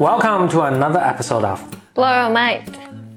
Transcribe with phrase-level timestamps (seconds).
[0.00, 1.60] Welcome to another episode of
[1.94, 2.62] Blow Your Mind，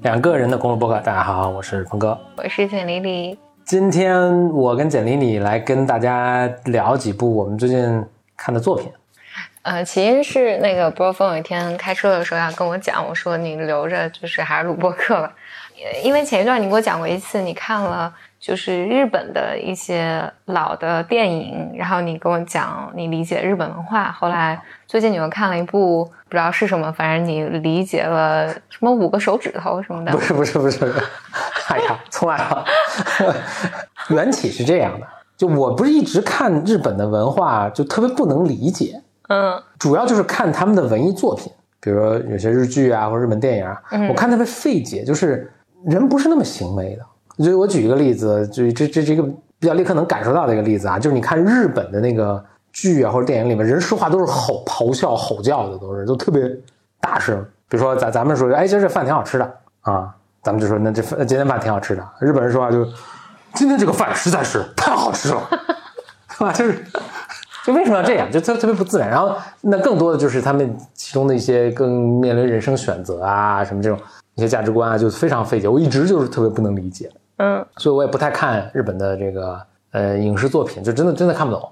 [0.02, 1.00] 两个人的公路博客。
[1.00, 2.20] 大家好，我是峰哥。
[2.36, 3.38] 我是简丽丽。
[3.64, 8.04] 今天我跟简丽丽来跟大家聊几部我们最近
[8.36, 8.92] 看的作品。
[9.62, 15.32] 呃，起因是那个波峰有一天开车的时候要跟我讲，我说你留着就是还是录播客吧，
[16.02, 30.84] 因为前一段你给我讲过一次，你看了就是日本的一些老的电影，然后你跟我讲你理解日本文化，后来最近你又看了一部不知道是什么，反正你理解了什么五个手指头什么的，不是不是不是，
[31.70, 32.62] 哎呀，错了，
[34.12, 35.06] 缘起是这样的，
[35.38, 39.00] 就我不是一直看日本的文化就特别不能理解。
[39.28, 45.50] 嗯，主要就是看他们的文艺作品，比如说有些日剧啊，或者日本电影啊，我看特别费解，就是
[45.86, 47.06] 人不是那么行为的。
[47.38, 49.22] 就我举一个例子，就这这这个
[49.58, 56.42] 比较立刻能感受到的一个例子啊，就是你看日本的那个剧啊或者电影里面，人说话都是吼咆哮吼叫的，都是都特别
[57.00, 57.44] 大声。
[57.68, 62.06] 比如说咱咱们说，哎，今儿这饭挺好吃的啊，咱们就说那这饭今天饭挺好吃的。
[62.20, 62.86] 日本人说话就，
[63.54, 65.40] 今天这个饭实在是太好吃了，
[66.30, 66.52] 是吧？
[66.52, 66.84] 就是。
[67.66, 68.30] 就为什么要这样？
[68.30, 69.08] 就特特别不自然。
[69.08, 73.98] 然后那更多的就是他们其中的一些更面临人生选择啊，什么这种
[74.34, 75.66] 一些价值观啊，就非常费解。
[75.66, 77.10] 我一直就是特别不能理解。
[77.36, 81.70] 嗯，所以我也不太看日本的这个呃影视作品，就真的真的看不懂。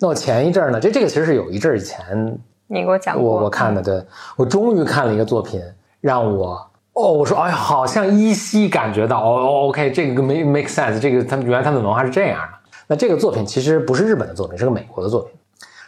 [0.00, 4.04] 那我前一阵儿呢，这这个其实是有一阵儿以前你给我讲过，我我看的，对
[4.36, 5.62] 我终于看了一个作品，
[6.00, 12.58] 让我哦，我说哎呀，好像依稀感觉到哦，OK，这个 make make sense，这个他们原来他们的文化是这样的。
[12.88, 15.32] 那这个作品其实不是日本的作品，是个美国的作品。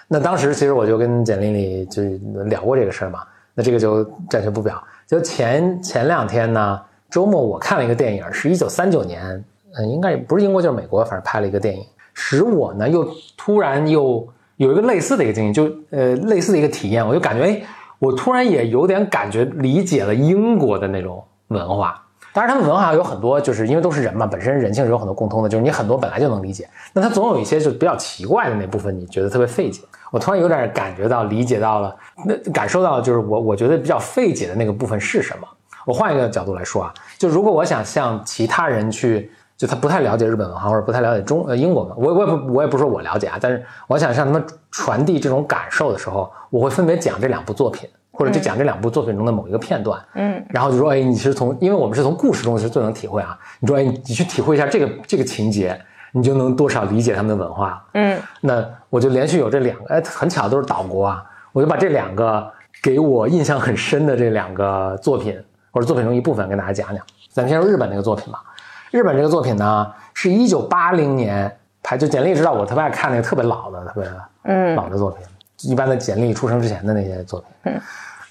[0.07, 2.03] 那当时其实我就跟简丽丽就
[2.45, 3.21] 聊过这个事儿嘛。
[3.55, 4.81] 那这个就暂且不表。
[5.07, 6.81] 就前前两天呢，
[7.11, 9.45] 周末我看了一个电影，是一九三九年，
[9.77, 11.83] 嗯，应该不是英国就是美国，反正拍了一个电影，
[12.13, 17.63] 使我呢又突然又有一个类似的一个经历，就呃类似的一个体验，我就感觉哎，
[17.99, 22.05] 我突然也有点感觉理解了英国的那种文化。
[22.35, 26.69] 当然，他们文化有很多，就是因为都是人嘛，本身人性是有很多共通的，就是你很多本来就能理解。
[26.93, 29.81] 那他总有一些就比较奇怪的那部分，你觉得特别费解。
[30.13, 35.49] 我突然有点感觉到、理解到了，那感受到就是我我觉得比较费解的那个部分是什么？
[35.89, 47.89] 我换一个角度来说啊，就如果我想向其他人去，就他不太了解日本文化或者不太了解中呃英国文，我我也不我也不说我了解啊，但是我想向他们传递这种感受的时候，我会分别讲这两部作品。
[48.11, 53.39] 或者就讲这两部作品中的某一个片段，嗯，然后就说，哎，你是从，因为我们是从故事中是最能体会啊。
[53.61, 57.81] 你说，哎，你去体会一下这个这个情节，你就能多少理解他们的文化。
[57.95, 61.23] 嗯，那我就连续有这两个，哎，很巧都是岛国啊，
[61.53, 62.45] 我就把这两个
[62.83, 65.41] 给我印象很深的这两个作品
[65.71, 67.05] 或者作品中一部分跟大家讲讲。
[67.31, 68.43] 咱们先说日本那个作品吧。
[68.91, 74.11] 日本这个作品呢，是一九八零年拍，就简历知道我特别爱看那个特别老的、特别
[74.45, 75.25] 嗯老的作品，
[75.63, 77.49] 一般的简历出生之前的那些作品。
[77.65, 77.81] 嗯。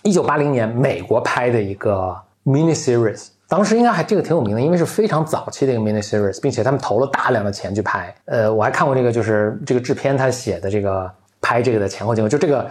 [0.04, 2.16] 一九八零年，美国拍的一个
[2.46, 8.14] mini series，当时应该还这个挺有名的，因为是非常早期的一个 mini series，并且他们投了大量的钱去拍。
[8.26, 11.12] 呃，我还看过这个，就是这个制片他写的这个
[11.42, 12.30] 拍这个的前后经过。
[12.30, 12.66] 就这个，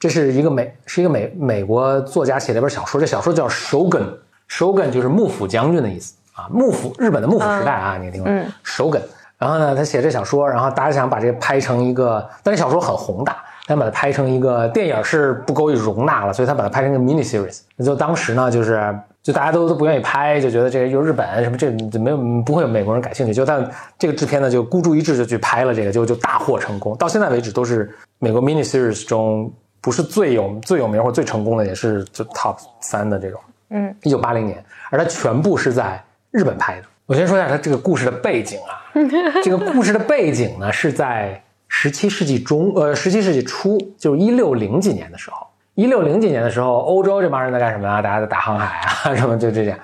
[0.00, 8.32] 这是一个美，是一个美美国作家写了一本小说，这小说叫 Shogun，Shogun 就是幕府将军的意思啊，幕府日本的幕府时代啊，你听过
[8.64, 9.02] ？Shogun。
[9.38, 13.36] 然后呢，他写这小说，然后大家想把这个拍成一个，但是小说很宏大。
[13.68, 17.60] 想把它拍成一个电影是不够以容纳了，所以他把它拍成一个 mini series。
[17.76, 23.32] 那就当时呢，就是就大家都都不愿意拍，就觉得这个又日本什么这没有不会有美国人感兴趣。
[23.32, 26.96] 就但这个制片呢就孤注一掷就去拍了这个，就就大获成功。
[26.96, 33.40] 到现在为止都是美国 mini series 中不是最有最有名或最成功的，也是就 top 三的这种。
[33.70, 36.86] 嗯，一九八零年，而它全部是在日本拍的。
[37.06, 38.82] 我先说一下它这个故事的背景啊，
[39.42, 41.42] 这个故事的背景呢是在。
[41.72, 48.02] 十七世纪中，呃，十七世纪初，就是一六零几年的时候，一六零几年的时候，欧洲这帮人在干什么啊？
[48.02, 49.78] 大家在打航海啊， 什么就这些。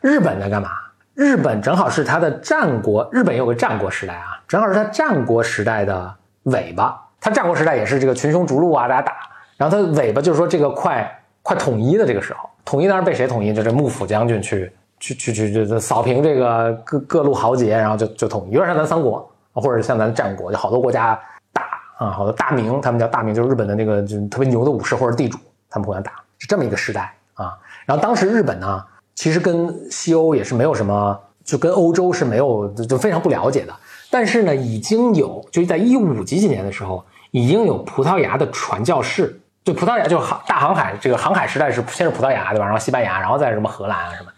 [0.00, 0.70] 日本在干嘛？
[1.12, 6.98] 日本正好是它的战国，日本有个战国时代啊，正好是它战国时代的尾巴。
[7.20, 9.12] 它战国时代也是这个群雄逐鹿啊，大家打。
[9.56, 13.54] 然后它尾巴就是说这个快快统一的这个时候，统一当然被谁统一？
[13.54, 19.28] 就这幕府将军去去去去去扫平这个各各路豪杰，然后就就统一，有点像咱三国。
[19.58, 21.18] 或者像咱战国，就好多国家
[21.50, 21.62] 打
[21.96, 25.38] 啊，好多大名，他们叫大名，就是日本的那个就特别牛的武士或者地主，
[25.70, 27.56] 他们互相打，是这么一个时代啊。
[27.86, 33.74] 然后当时日本呢，其实跟西欧也是没有什么，就跟欧洲是没有就非常不了解的。
[34.10, 42.64] 但是呢，已经有就是在一五几几年的时候，已经有葡萄牙的传教士，就葡萄牙就是航大航海这个航海时代是先是葡萄牙对吧？
[42.64, 44.30] 然后西班牙，然后再什么荷兰啊什么，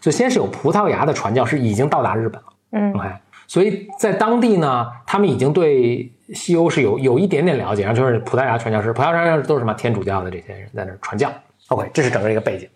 [0.00, 2.48] 就先是有葡萄牙的传教士已经到达日本了。
[2.72, 3.06] 嗯，OK。
[3.46, 11.30] 所以在当地呢，他们已经对西欧是有有一点点了解，然后就是葡萄牙传教士，葡萄牙传教士都是什么天主教的这些人在那传教。
[11.68, 12.66] OK，这是整个一个背景。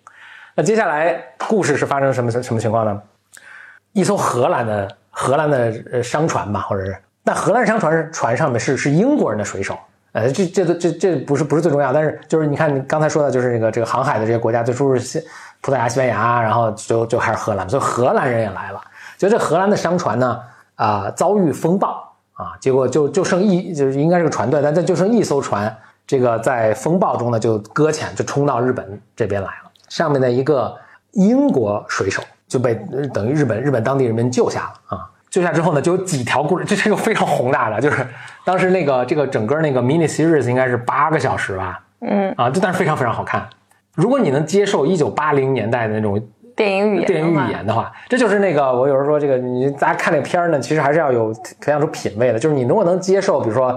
[0.54, 1.18] 那接下来
[1.48, 3.00] 故事是发生什么什么情况呢？
[3.92, 9.78] 一艘荷兰的荷兰的呃商船吧，或者是那荷兰商船船上面是是英国人的水手。
[10.14, 15.20] 呃，这这这这不是不是最重要，但是就是你看你刚才说的，就是这个这个航海的这些国家，最初是西
[15.60, 18.80] 葡萄牙、西班牙，然后就就开始荷兰，所以荷兰人也来了。
[19.18, 20.40] 就这荷兰的商船呢，
[20.76, 25.76] 啊，遭遇风暴啊，结果就就剩一就是应该是个船队，但这就剩一艘船，
[26.06, 29.70] 这个在风暴中呢就搁浅，就冲到日本这边来了。
[29.88, 30.72] 上面的一个
[31.10, 32.76] 英国水手就被
[33.12, 35.10] 等于日本日本当地人民救下了啊。
[35.34, 38.06] 救下之后呢，就有几条故事，这是个非常宏大的，就是
[38.44, 43.44] 当时那个这个整个那个 mini series 应该是八个小时吧，嗯啊，这但是非常非常好看。
[43.96, 53.76] 如果你能接受一九八零年代的那种电影语言，电影语言的话，这就是那个我有时候说这个你大家看那个片儿呢，其实还是要有培养出品味的，就是你如果能接受，比如说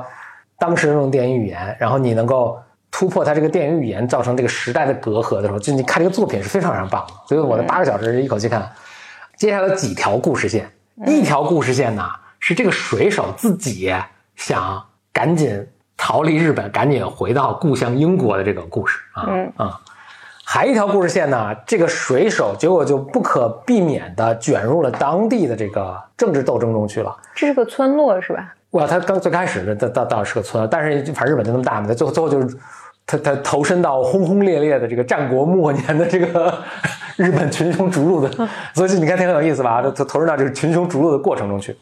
[0.59, 2.55] 当时那种电影语言，然后你能够
[2.91, 7.13] 突破它这个电影语言造成这个时代的隔阂的时候，就你看这个作品是非常非常棒的。
[7.27, 8.69] 所以我的八个小时一口气看，
[9.35, 10.69] 接下来几条故事线。
[11.05, 12.09] 一条故事线呢，
[12.39, 13.93] 是这个水手自己
[14.35, 14.83] 想
[15.13, 19.79] 赶紧逃离日本，赶紧回到故乡英国的这个故事啊啊。
[20.43, 27.15] 还一条故事线呢，这个水手结果就不可避免的卷入了当地的这个政治斗争中去了。
[27.35, 28.55] 这是个村落是吧？
[28.71, 32.57] 哇，他刚最开始的倒倒倒是个村，但是反正日本就那么大嘛，他最后最后就是
[33.05, 36.57] 他他投身到轰轰烈烈的这个战国末年的这个。
[37.25, 39.81] 日本群雄逐鹿的，所以你看挺有意思吧？
[39.81, 41.75] 就投入到这个群雄逐鹿的过程中去。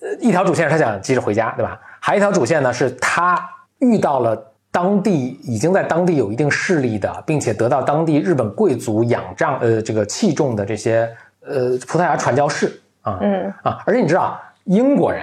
[0.00, 1.78] 呃，一条主线是他想急着回家，对吧？
[2.00, 3.38] 还有一条主线呢，是他
[3.78, 11.08] 遇到了当地已经在当地有一定势力的，并且得到当地日本贵族仰仗呃这个器重的这些
[11.46, 15.22] 呃葡萄牙传教士啊，嗯啊，而且你知道英国人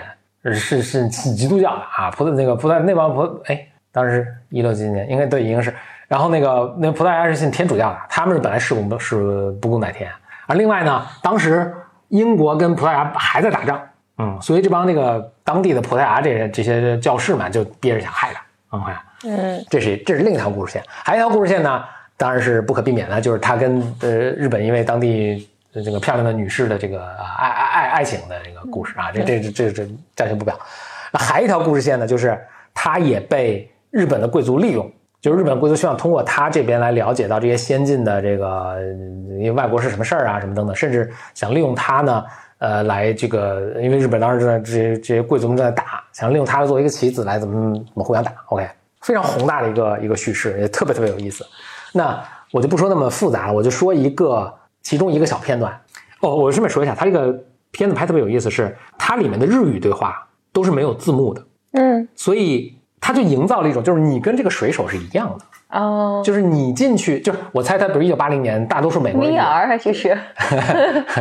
[0.53, 5.73] 是是基督教的啊，葡萄那个葡萄那帮葡哎，当时一六几几年应该对，已经是。
[6.09, 10.11] 然后那个那葡萄牙是信天主教的，他们是本来是公是不共戴天。
[10.47, 11.71] 而另外呢，当时
[12.07, 13.79] 英国跟葡萄牙还在打仗，
[14.17, 18.41] 嗯，所以这帮那个当地的葡萄牙这些这些教士们就憋着想害他，
[18.71, 18.83] 嗯，
[19.25, 20.83] 嗯，这是这是另一条故事线。
[20.87, 21.83] 还有一条故事线呢，
[22.17, 27.07] 当然是不可避免的，就是他跟呃日本因为当地这个漂亮的女士的这个
[27.37, 30.57] 爱爱爱爱情的这个故事啊，这这这这这暂且不表。
[31.11, 32.35] 那还一条故事线呢，就是
[32.73, 34.91] 他也被日本的贵族利用。
[35.21, 38.77] 就是日本贵族希望通过他这边来了解到这些先进的这个
[39.37, 42.23] 因为外国是什么事儿啊，什么等等，甚至想利用他呢，
[42.59, 48.31] 呃，来这个，因为日本当时正在这些这些贵族们正在打，想利用他作为一个棋子来怎么怎么互相打。
[48.47, 48.65] OK，
[49.01, 51.45] 非常宏大的一个一个叙事，也特别特别有意思。
[51.93, 52.17] 那
[52.51, 55.77] 我就不说那么复杂了，我就说一个其中一个小片段。
[56.21, 57.37] 哦，我顺便说一下，他这个
[57.71, 61.43] 片子拍特别有意思，是它里面的日语对话都是没有字幕的，
[61.73, 62.78] 嗯，所以。
[62.99, 65.45] 他就营造了一种，就是你跟这个水手是一样的。
[65.79, 70.17] 哦，就是你进去，就是我猜他，比如一九八零年，大多数美国人 VR 这是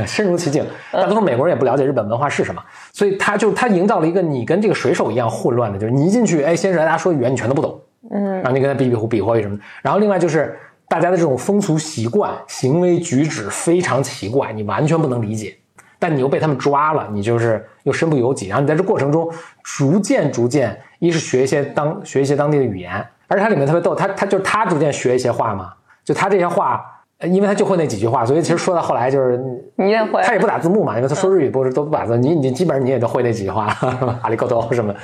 [0.06, 7.78] 身如其境，大多数美国人也不了解日本文化是什么，所以他就他营造了一个你跟这个水手一样混乱的，就是你一进去，哎，先是大家说语言你全都不懂，
[8.10, 10.58] 嗯，然后你跟他比比划比划什么，然后另外就是
[10.88, 15.57] 大家的这种风俗习惯、行为举止非常奇怪，你完全不能理解。
[15.99, 18.49] 但你又被他们抓了，你就是又身不由己。
[18.49, 19.28] 然后你在这过程中
[19.62, 25.73] 逐渐逐渐，一是学一些当学一些当地的语言，而且它里面特别逗，他他就是他逐渐学一些话嘛，
[26.05, 26.85] 就他这些话，
[27.23, 29.37] 因为他就会那几句话，所以其实说到后来就是
[29.75, 33.67] 你也会，他也不打字幕嘛，因为他说日语不是都不打字，你你基本上你也都会那几句话，
[34.23, 34.95] 阿里高多什么，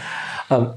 [0.50, 0.74] 嗯，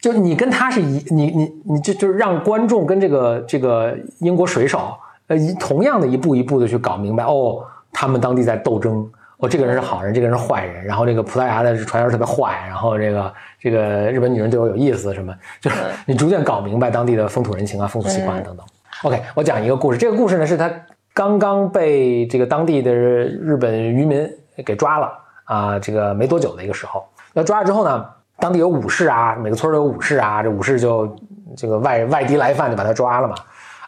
[0.00, 4.94] 就你跟他是一，你你你就就是让观众跟这个这个英国水手，
[5.26, 9.10] 呃，一同样的一步一步的去搞明白，哦，他们当地在斗争。
[9.38, 10.82] 哦，这个人是好人，这个人是坏人。
[10.84, 15.76] 然后这个葡萄牙的传教士特别坏，然后这个这个日本女人对我有意思，什么就是
[16.06, 18.64] 你逐渐搞明白当地的风土人情啊、风俗习惯等等。
[19.02, 20.70] OK，我讲一个故事，这个故事呢是他
[21.12, 24.26] 刚刚被这个当地的日本渔民
[24.64, 25.12] 给抓了
[25.44, 27.04] 啊，这个没多久的一个时候。
[27.34, 28.06] 那抓了之后呢，
[28.38, 31.14] 当地有武士啊，每个村都有武士啊，这武士就
[31.54, 33.34] 这个外外敌来犯就把他抓了嘛。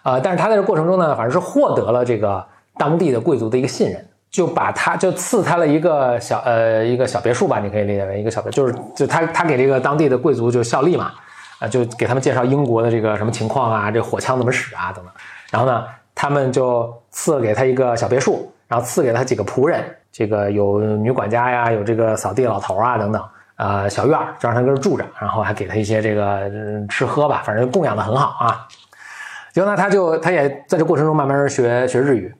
[0.02, 2.44] 啊，但是他在这过程中呢，反正是获得了这个
[2.76, 4.07] 当地的贵族的一个信任。
[4.30, 11.12] 就把他就赐他了一个小呃一个小别墅吧，你可以理解为一个小别，就是就他他给这个当地的贵族就效力嘛，
[11.60, 15.12] 啊就给他们介绍英国的这个什么情况啊，这火枪怎么使啊等等，
[15.50, 19.82] 然后呢他们就赐给他一个小别墅，然后赐给他几个仆人，
[20.12, 23.24] 这个有女管家呀，有这个扫地老头啊等等，
[23.56, 26.50] 呃小院就让他搁这住着，然后还给他一些这个
[26.90, 28.68] 吃喝吧，反正供养的很好啊，
[29.54, 32.34] 结果呢他就他也在这过程中慢慢学学日语。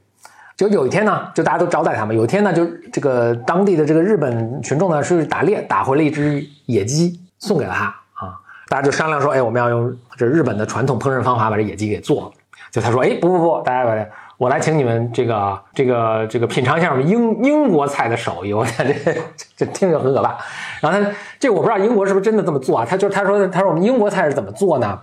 [0.58, 2.16] 就有一天呢，就大家都招待他们。
[2.16, 8.34] 有一天呢，就这个当地的这个日本群众呢，是打猎打回了一只野鸡，送给了他啊。
[8.66, 12.32] 大家就商量说，哎，我们要用这日本的传统烹饪方法把这野鸡给做了。
[12.72, 14.04] 就他说，哎，不不不，大家把
[14.36, 18.52] 我来请你们这个这个这个品尝一下我们英英国菜的手艺。
[18.52, 18.94] 我感觉
[19.36, 20.36] 这 这听着很可怕。
[20.80, 22.84] 然后他这我不知道英国是不是真的这么做啊？
[22.84, 25.00] 他就他说他说我们英国菜是怎么做呢？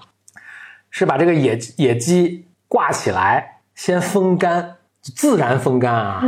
[0.92, 4.75] 是把这个野野鸡挂起来，先风干，
[5.14, 6.24] 自然风干啊，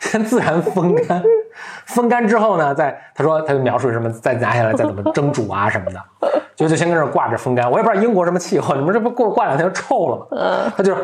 [0.00, 1.22] 先 自然风干。
[1.86, 6.00] 风干之后呢，再他说他就描述什么，再拿下来再怎么蒸煮啊什么的，
[6.56, 7.70] 就就先跟这挂着风干。
[7.70, 10.26] 我也不知道英国什么气候，你们这不过挂两天就臭了吗？
[10.30, 10.96] 嗯，他就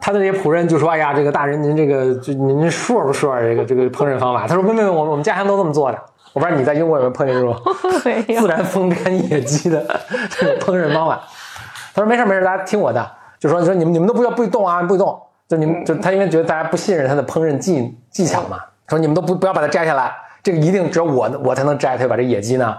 [0.00, 5.98] 他的这些仆人就说：“哎呀，这个大人您这个就您说不说这个这个烹饪方法？”他说：“没没没，我我们家乡都这么做的。
[6.32, 7.56] 我不知道你在英国有没有碰见这种
[8.40, 9.84] 自然风干野鸡的
[10.30, 11.20] 这种烹饪方法。”
[11.94, 15.20] 他说：“没事没事，大家听我的，就说你说你们你们都不要不许动啊，不许动。
[15.50, 18.56] 就你们就他因为觉得大家不信任他的烹饪技技巧嘛。”
[18.88, 21.96] 说你们都不不要把它摘下来，这个一定只有我我才能摘。
[21.96, 22.76] 他就把这野鸡呢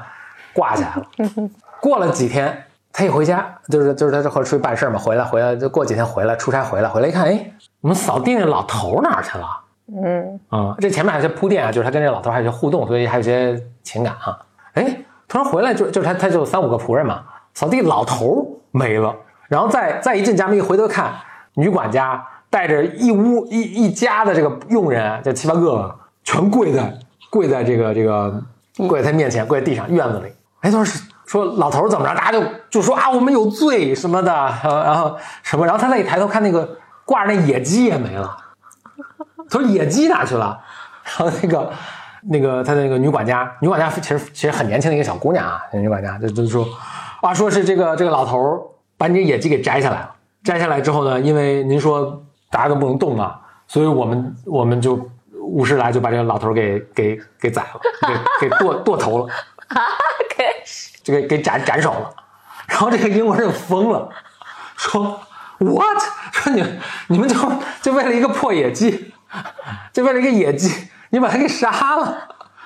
[0.53, 1.49] 挂起来了。
[1.79, 9.47] 过了几天，他一回家，就是就是他这会出去办事嘛，回来回来就过几天回来出差回来，回来一看，哎，我们扫地那老头哪去了？
[10.03, 14.37] 嗯啊，这前面还有些铺垫啊，就是他跟这老头还有些互动，所以还有些情感啊。
[14.73, 14.97] 哎，
[15.29, 17.23] 突然回来就就是他他就三五个仆人嘛，
[17.53, 19.15] 扫地老头没了，
[19.47, 21.13] 然后再再一进家门一回头看，
[21.53, 25.95] 女管家带着一屋一一家的这个佣人，就七八个。
[26.23, 26.99] 全跪在
[27.31, 28.43] 跪在这个这个
[28.87, 30.31] 跪在他面前，跪在地上院子里。
[30.59, 32.13] 哎，他说说老头怎么着？
[32.13, 34.31] 大家就就说啊，我们有罪什么的，
[34.63, 35.65] 然后什么？
[35.65, 38.37] 然后他再一抬头看那个挂着那野鸡也没了。
[39.49, 40.61] 他说野鸡哪去了？
[41.17, 41.71] 然后那个
[42.29, 46.63] 那个他那个女管家，女管家其实其实很年轻的一个小姑娘啊，女管家就就说
[47.21, 50.11] 啊，说是这个这个老头把你这野鸡给摘下来了。
[50.43, 55.09] 摘下来之后呢，因为您说大家都不能动啊，所以我们我们就。
[55.43, 57.81] 武士来就把这个老头给给给宰了，
[58.39, 59.33] 给给剁剁头了，
[59.69, 59.81] 啊，
[60.37, 60.45] 给
[61.03, 62.13] 这个给斩斩首了。
[62.67, 64.07] 然后这个英国人疯了，
[64.77, 65.19] 说
[65.57, 65.97] What？
[66.31, 66.63] 说你
[67.07, 67.35] 你们就
[67.81, 69.13] 就为了一个破野鸡，
[69.91, 72.15] 就为了一个野鸡，你把他给杀了，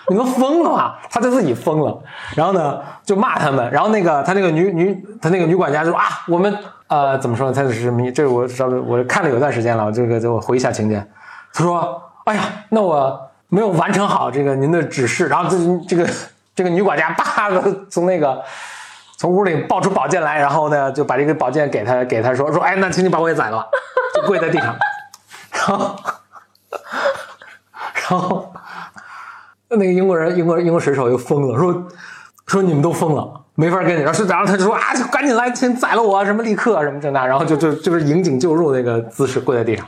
[0.09, 0.95] 你们疯了吗？
[1.09, 2.03] 他就自己疯了。
[2.35, 3.71] 然后呢，就骂他们。
[3.71, 6.55] 然后那个他那个女女他那个女管家就说啊，我们
[6.87, 7.53] 呃怎么说呢？
[7.53, 8.11] 他是什么？
[8.11, 11.05] 这我稍微我看了有段时间了，这个就我回忆一下情节。
[11.53, 12.01] 他说。
[12.25, 16.09] 哎呀，那我没有完成好这个您的指示，然后这这个
[16.55, 18.43] 这个女管家叭的从那个
[19.15, 23.63] 从屋里抱出宝剑来，然后呢就把这个宝剑给他给他说说，哎，那请你把我也宰了，
[24.15, 24.75] 就跪在地上，
[25.53, 25.95] 然后
[27.93, 28.51] 然后
[29.69, 31.87] 那个英国人英国英国水手又疯了，说
[32.47, 39.85] 说你们都疯了，没法跟你，然后然后他就说啊，就赶紧来，先宰了我，什么立刻什么这那，然后就就就是引颈就入那个姿势跪在地上，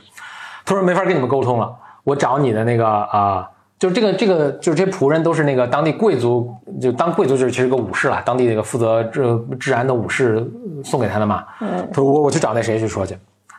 [0.66, 1.70] 他说没法跟你们沟通了。
[2.06, 3.46] 我找你的那个啊，
[3.78, 6.50] 就这个这个，就是这些仆人都是那个当地贵族，
[6.82, 10.50] 就当贵族就是其实个武士了，当地那个负责治治安的武士
[10.86, 11.44] 送给他的嘛。
[11.60, 13.18] 嗯，他说我我去找那谁去说去，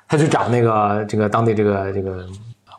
[0.09, 2.25] 他去找那个这个当地这个这个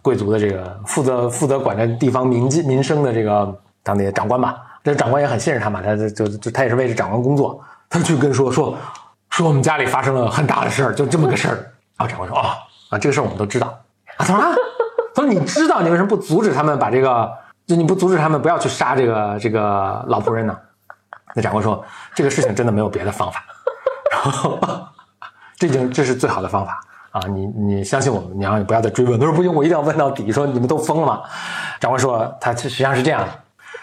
[0.01, 4.55] 贵族的这个负责负责管着地方民民生的这个当地的长官吧。
[4.83, 7.59] 这长官也很信任他嘛，他就就就他也是为这长官工作，
[7.89, 8.77] 他去跟说说
[9.29, 11.71] 说我们家里发生了很大的事儿，就这么个事儿。
[11.97, 12.57] 啊，长官说啊
[12.89, 13.67] 啊，这个事儿我们都知道。
[14.17, 14.49] 啊，他说啊。
[15.15, 17.29] 他说：“你知道你为什么不阻止他们把这个？
[17.65, 20.55] 就你不阻止他们不要去杀这个这个老仆人呢？”
[21.33, 21.83] 那长官说
[22.13, 23.43] ：“这个事情真的没有别的方法。
[24.11, 24.59] 然后，
[25.57, 26.79] 这就这是最好的方法
[27.11, 27.19] 啊！
[27.27, 29.19] 你你相信我们，然后你不要再追问。
[29.19, 31.23] 他说：“不行，我一定要问到底。”说：“你们都疯了吗？”
[31.81, 33.27] 长官说：“他实际上是这样的，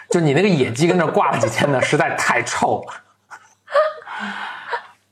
[0.09, 2.93] 就你那个野鸡跟那挂了几天呢，实在太臭了，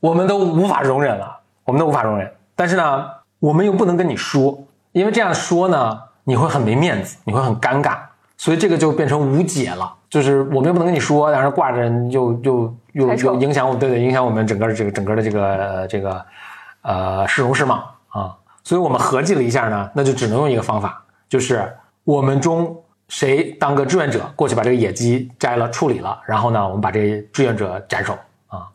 [0.00, 2.32] 我们都无法容忍了，我们都无法容忍。
[2.54, 3.06] 但是呢，
[3.38, 4.58] 我们又不能跟你说，
[4.92, 7.98] 因为这样说呢。”你会很没面子，你会很尴尬，
[8.36, 9.94] 所以这个就变成无解了。
[10.10, 16.26] 就是我们又不能跟你说，但是挂着又又又又影响我，对对，影响我们整个这个整个的这个这个
[16.82, 18.34] 呃市容市貌啊。
[18.64, 21.72] 所以我们合计了一下呢，那就只能用一个方法，就是
[22.02, 22.76] 我们中
[23.08, 28.12] 谁当个志愿者过去把这个野鸡摘了处理了，然后呢，我们把这志愿者斩首
[28.48, 28.66] 啊，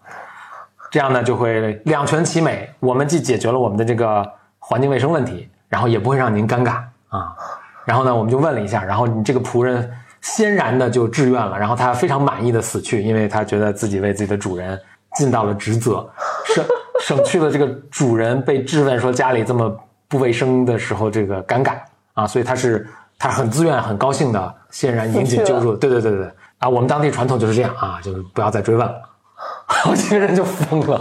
[0.89, 2.69] 这样呢就会两全其美。
[2.79, 4.25] 我们既解决了我们的这个
[4.59, 6.81] 环境卫生问题，然后也不会让您尴尬。
[7.09, 7.35] 啊，
[7.83, 14.79] 然后呢，我们就问了一下，然后你这个仆人欣然的就志愿了，然后他非常满意的死去，因为他觉得自己为自己的主人
[15.15, 16.09] 尽到了职责，
[16.45, 16.65] 省
[17.01, 21.73] 省去了这个主人被质问说家里这么不卫生的时候这个尴尬
[22.13, 22.87] 啊，所以他是
[23.21, 25.75] 他很自愿、很高兴的欣然引颈就住。
[25.75, 29.01] 对对对对啊，我们当地传统就是这样啊，就是不要再追问了。
[29.87, 30.99] 我这个人就疯了，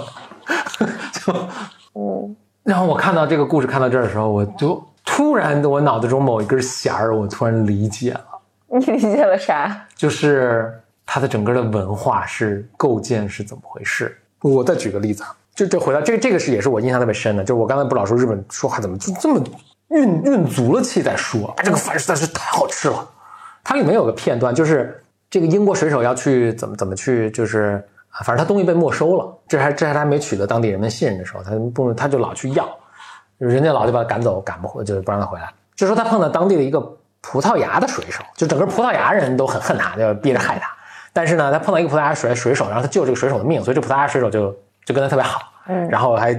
[1.25, 1.33] 就
[1.95, 4.85] 嗯，然后我看到这个故事看到这儿的时候，我就。
[5.03, 8.25] 突然，我脑子中某一根弦儿，我突然理解了。
[8.69, 9.85] 你理解了啥？
[9.97, 10.73] 就是
[11.05, 14.17] 它的整个的文化是构建是怎么回事？
[14.43, 19.43] 我再举个例子啊，就这回到这个这个是也是我印象特别深的，就是我刚才不老说日本说话怎么就这么
[19.91, 23.09] 运运足了气再说啊，这个饭实在是太好吃了。
[23.63, 32.69] 它里面有个片段，就是这个英国水手要去怎么怎么去，就是啊反正他东西被没收了，这还这还他没取得当地人的信任的时候，他不他就老去要，
[33.39, 35.53] 人家老就把他赶走，赶不回，就是不让他回来。
[35.77, 36.81] 就说他碰到当地的一个
[37.21, 40.71] 葡萄牙的水手，就整个葡萄牙人都很恨他，就逼着害他。
[41.13, 46.33] 但是呢，他碰到一个葡萄牙水水手，然后他救这个水手的命，所以这葡萄牙水手就就跟他特别好，嗯然后还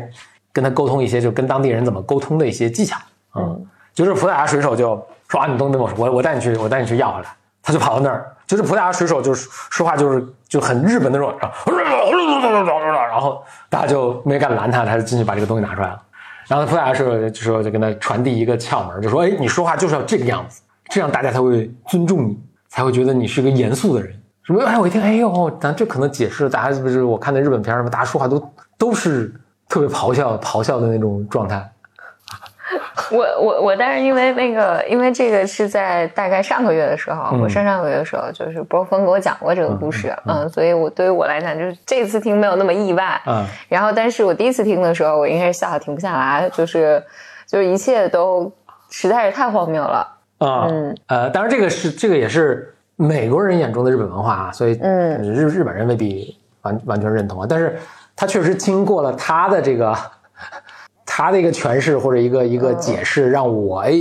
[0.54, 2.98] 跟他沟通一些就跟当地人怎么沟通的一些技巧，
[3.36, 7.28] 嗯，就是葡萄牙水手就说啊，你东西我，我我带你去，我带你去要回来，
[7.62, 16.02] 他就跑到那儿，就是葡萄牙水手就是说话就是就很日本那种，然后大家就没敢拦他，他就进去把这个东西拿出来了。
[16.48, 24.14] 然后葡萄牙水手就说就跟他传递一个窍门，就说哎，你说话就是要这个样子，这样大家才会尊重你，才会觉得你是个严肃的人。
[24.44, 24.62] 什么？
[24.66, 29.34] 哎，我一听，哎呦，咱这可能解释，大家是不是我看的日本片儿什么，大家说话都都是
[29.70, 31.72] 特别咆哮、咆哮的那种状态。
[33.12, 43.46] 我我我，但是因为那个，因为这个是在大概上个月的时候，嗯我上上个月的时候，就是波峰给我讲过这个故事，嗯所以我对于我来讲，就是这次听没有那么意外，嗯。
[43.68, 47.04] 然后，但是我第一次听的时候，我应该是笑的停不下来，就是
[47.48, 48.52] 就是一切都
[48.90, 50.08] 实在是太荒谬了，
[50.40, 50.98] 啊，嗯。
[51.08, 57.78] 呃，当然这个是这个也是美国人眼中的日本文化啊，所以嗯日日本人未必完完全认同啊，但是
[58.16, 59.96] 他确实经过了他的这个
[61.14, 63.92] 他的一个诠释或者一个一个解释，让我哎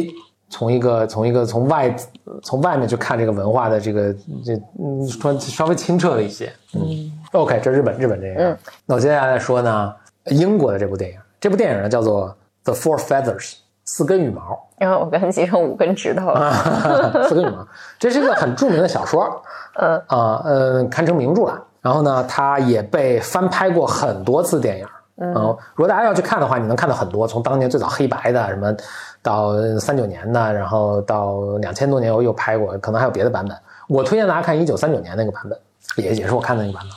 [0.48, 1.92] 从一个从一个从外
[2.40, 4.14] 从外面去看这个文化的这个
[4.44, 8.56] 这嗯说稍微清澈了一些，嗯，OK，这日本日本这个，嗯。
[8.86, 9.92] 那我接下来说呢，
[10.26, 12.28] 英国的这部电影，这部电影呢叫做
[12.62, 13.50] 《The Four Feathers》
[13.84, 14.68] 四根羽毛。
[14.78, 16.28] 然后我跟他集成五根指头。
[16.28, 17.66] 了， 四根羽毛，
[17.98, 19.42] 这是一个很著名的小说。
[19.80, 20.00] 嗯。
[20.06, 21.60] 啊，呃，堪称名著了。
[21.80, 24.86] 然后呢，它也被翻拍过很多次电影。
[25.20, 25.34] 嗯，
[25.74, 28.74] 如果大家要去看的话，你能看到很多，从当年最早黑白的，什么
[29.22, 33.56] 到三九年的，然后到两千多年我又拍过，可能还有别的版本。
[33.86, 35.58] 我推荐大家看一九三九年那个版本，
[35.96, 36.92] 也也是我看的那个版本。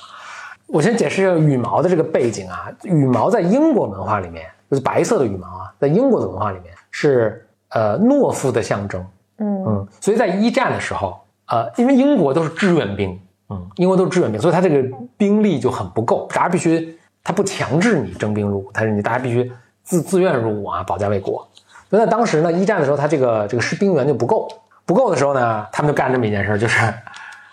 [0.67, 9.05] 我先解释一下羽毛的这个背景啊，羽毛在英国文化里面，就是白色的羽毛啊，在英国的文化里面是呃懦夫的象征。
[9.39, 19.51] 嗯嗯，所以在一战的时候，呃，因为英国都是志愿兵，嗯，英国都是志愿兵，所以他这个兵力就很不够，大家必须他不强制你征兵入伍，但是你大家必须
[19.83, 21.47] 自自愿入伍啊，保家卫国。
[21.89, 24.47] 所以在当时呢，一战的时候，他这个这个士兵员就不够，
[24.85, 26.93] 不够的时候呢，他们就干这么一件事，就是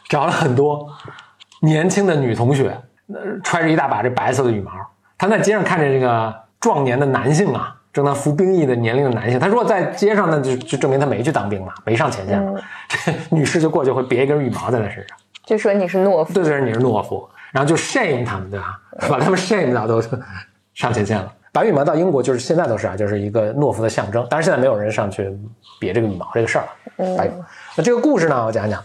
[0.09, 0.89] 找了很多
[1.61, 2.77] 年轻的女同学，
[3.13, 4.73] 呃揣着一大把这白色的羽毛，
[5.19, 18.81] 他们在街上看着这个壮年的男性啊，正在服兵役的年龄的男性，他如果在街上呢，就就证明他没去当兵嘛，没上前线嘛， 这女士就过去会别一根羽毛在他身上，就说你是懦夫，对对，你是懦夫，然后就 shame 他们，对吧？
[19.09, 20.03] 把他们 shame 到都
[20.75, 21.33] 上前线了。
[21.53, 24.25] 白羽毛到英国就是现在都是啊，就是一个懦夫的象征。
[24.31, 25.37] 当然现在没有人上去
[25.81, 27.17] 别这个羽毛这个事儿了。
[27.17, 27.45] 白羽毛。
[27.77, 28.83] 那这个故事呢，我讲讲。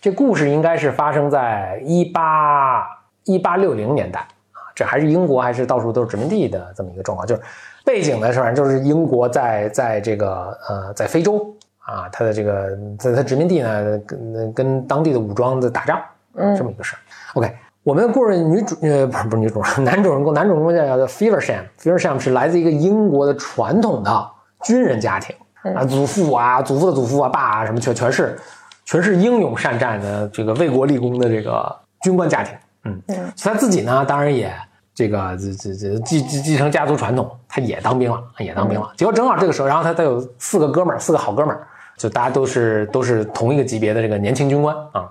[0.00, 2.86] 这故事应该是发生在一八
[3.24, 4.20] 一八六零年代
[4.52, 7.42] 啊，这还是英国还是到处都是殖民地的这么一个状况，就是
[7.84, 16.00] 背景呢，是反正就是英国在在这个呃在非洲啊，它的这个在它殖民地呢跟跟当地的武装在打仗，
[16.34, 16.98] 嗯这么一个事儿。
[17.34, 17.52] OK，
[17.88, 24.30] 我们的故事女主呃不是不是女主人， 男主人公男主人公叫叫 Feversham，Feversham 是来自一个英国的传统的
[24.62, 25.34] 军人家庭
[25.74, 28.38] 啊，祖父啊、祖父的祖父啊、爸啊什么全全是
[28.84, 34.52] 全是英勇善战的这个为国立功的这个军官家庭，嗯嗯所以他自己呢，当然也
[34.94, 38.92] 这个这这这继继继承家族传统，他也当兵了，也当兵了。
[38.98, 45.08] 结果正好这个时候，然后他他有四个哥们儿，四个好哥们儿，就大家都是都是同一个级别的这个年轻军官啊。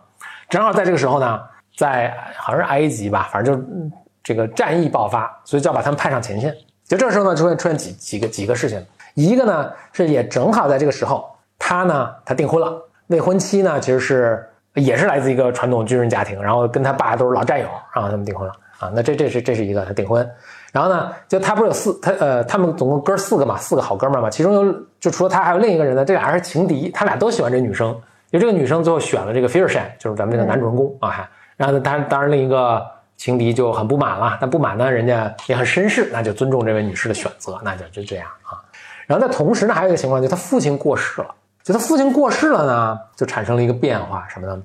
[0.47, 1.39] 正好在这个时候呢，
[1.77, 6.53] 在好像是埃及吧，反正就这个战役爆发，所以就要把他们派上前线。
[6.85, 18.91] 就这时候呢，出现出现几几个几个事情，一个呢是也正好在这个时候，他呢他订婚了，未婚妻呢其实是也是来自一个传统军人家庭，然后跟他爸都是老战友，然后他们订婚了啊。
[18.95, 20.27] 那这这是这是一个他订婚，
[20.71, 27.95] 然后呢，就他不是有四他呃他们总共哥四个嘛，四个好哥们嘛，其中有就除了他还有另一个人呢，这俩人是情敌，他俩都喜欢这女生，
[28.31, 32.85] 就这个女生最后选了这个 Fier Shen，就是咱们这个男主人公啊，还然后呢，当然当然另一个
[33.17, 38.61] 情敌就很不满了，但不满呢，人家也很绅士，那就尊重这位女士的选择，那就就这样啊。
[39.07, 44.61] 然后在同时呢，还有一个情况，就他父亲过世了，就他父亲过世了呢，就产生了一个变化，什么呢？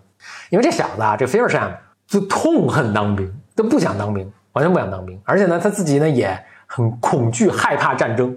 [0.50, 1.70] 因为这小子啊，这 Fearshan
[2.06, 8.36] 就痛恨当兵，都不想当兵，完全不想当兵，而且呢，他自己呢也很恐惧、害怕战争，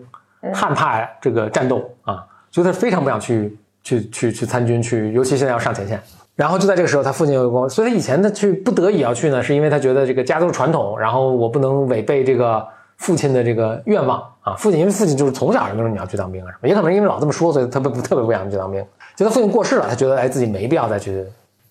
[0.54, 6.02] 害怕这个战斗啊，所以他非常不想去去去去参军去，尤其现在要上前线。
[6.36, 12.67] 然后就在这个时候，他父亲有个，所以他以前他去不得已要去呢，是因为他觉得这个家族传统，然后我不能违背这个
[12.98, 14.54] 父亲的这个愿望啊。
[14.56, 18.86] 父亲因为父亲就是从小就说你要去当兵啊什么，也可能因为老这么说，所以特别不特别不想去当兵。
[19.15, 21.26] 就他父亲过世了，他觉得哎自己没必要再去，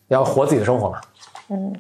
[0.09, 0.99] 要活自己的生活嘛。
[1.51, 1.73] 嗯，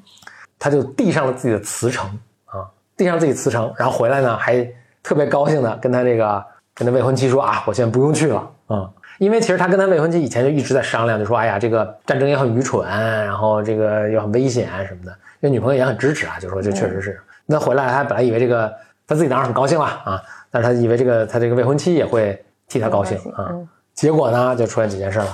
[0.58, 2.06] 他就递上了自己的辞呈
[2.44, 2.68] 啊，
[2.98, 4.62] 递上自己辞呈，然后回来呢还
[5.02, 6.44] 特别高兴的跟他这个
[6.74, 8.90] 跟他未婚妻说啊，我现在不用去了啊。
[9.18, 17.20] 因为其实他跟他未婚妻以前就一直在商量，就说：“哎呀，这个战争也很愚蠢，然后这个又很危险什么的。”那女朋友也很支持啊，就说这确实是。
[17.46, 18.72] 那回来他本来以为这个
[19.06, 23.54] 他自己当然很高兴了啊，但是他以为这个他这个未婚妻也会替他高兴啊。
[23.94, 25.26] 结果呢，就出现几件事了。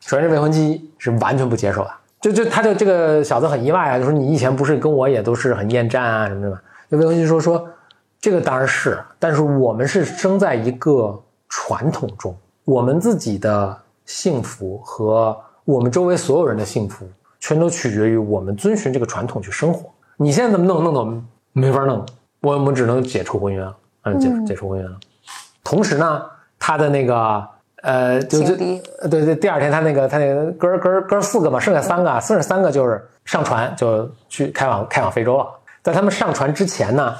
[0.00, 6.58] 首先，这未婚妻是完全不接受的，就就他就这个小子很意外啊，就说你以前不是跟我也都是很厌战啊什么的吗？
[6.88, 7.68] 那未婚妻说说
[8.20, 12.36] 这个当然是，但是我们是生在一个传统中。
[12.64, 17.08] 我们自己的幸福和我们周围所有人的幸福，
[17.40, 19.88] 全都取决于我们遵循这个传统去生活。
[20.16, 20.82] 你现在怎么弄？
[20.82, 22.04] 弄到没法弄，
[22.40, 24.96] 我我们只能解除婚约了，嗯，解解除婚约了。
[25.62, 26.22] 同时呢，
[26.58, 27.46] 他的那个
[27.82, 35.46] 呃，就就对对，第二天他那个他那个哥哥哥四个嘛，剩下三个，剩下三个就是上船就去开往开往非洲了。
[35.82, 37.14] 在他们上船之前呢，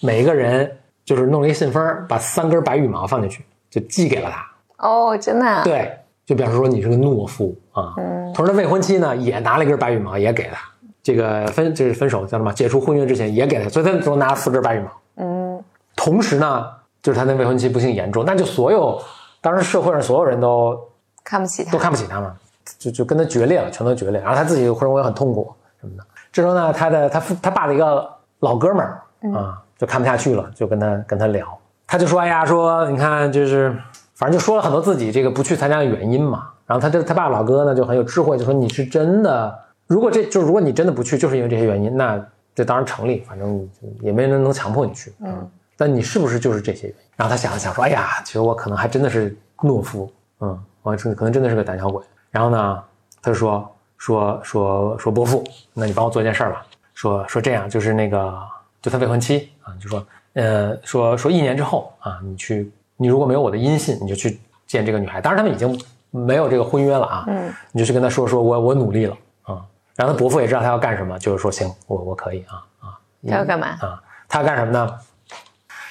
[0.00, 0.70] 每一个人
[1.04, 4.88] 就是弄了一信封，把三根白羽毛放进去，就寄给了他。
[4.88, 5.62] 哦，真的？
[5.64, 7.94] 对，就表示说你是个懦夫啊。
[7.98, 8.32] 嗯。
[8.32, 10.58] 同时，未婚妻呢也拿了一根白羽毛，也给他。
[11.02, 12.52] 这个分就是分手叫什么？
[12.52, 14.90] 解除婚约之前也给他，所以他总拿了四根白羽毛。
[15.16, 15.64] 嗯。
[15.96, 16.66] 同时呢，
[17.02, 19.00] 就是他那未婚妻不幸严重，那就所有
[19.40, 20.78] 当时社会上所有人都
[21.24, 22.34] 看不起他，都看不起他嘛，
[22.78, 24.20] 就就跟他决裂了，全都决裂。
[24.20, 26.04] 然后他自己认为很痛苦什么的。
[26.32, 28.08] 这时候呢，他的他父他爸的一个
[28.38, 29.02] 老哥们儿
[29.34, 33.74] 啊，就看不下去了，就跟他跟他聊，他就说：“哎呀，说你看就是。”
[34.20, 42.22] 反正就说了很多自己这个不去参加的原因嘛，然后他这他爸老哥呢就很有智慧，就说你是真的，如果这就如果你真的不去，就是因为这些原因，那
[42.54, 43.66] 这当然成立，反正
[44.02, 47.02] 也没人能强迫你去，嗯，但你是不是就是这些原因？
[47.16, 52.04] 然后他想了想说，哎呀，其实我可能还真的是懦夫，嗯，我可能真的是个胆小鬼。
[52.30, 52.78] 然后呢，
[53.22, 58.38] 他就说说说说伯父，那你帮我做一件事儿吧，说说这样，就是那个
[58.82, 62.70] 就他未婚妻啊，就说呃说说一年之后啊，你去。
[63.02, 65.22] 你如果没有我的音信，你就去见这个女孩。
[65.22, 67.24] 当然，他们已经没有这个婚约了啊。
[67.28, 69.64] 嗯，你就去跟他说说，我我努力了啊。
[69.96, 73.00] 然后他伯父也知道他要干什么，就是说行，我我可以啊啊。
[73.26, 74.02] 他要干嘛啊？
[74.28, 74.98] 他要干什么呢？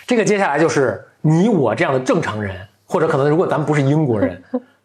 [0.05, 4.39] 这个接下来就是你我这样的正常人，或者可能如果咱们不是英国人，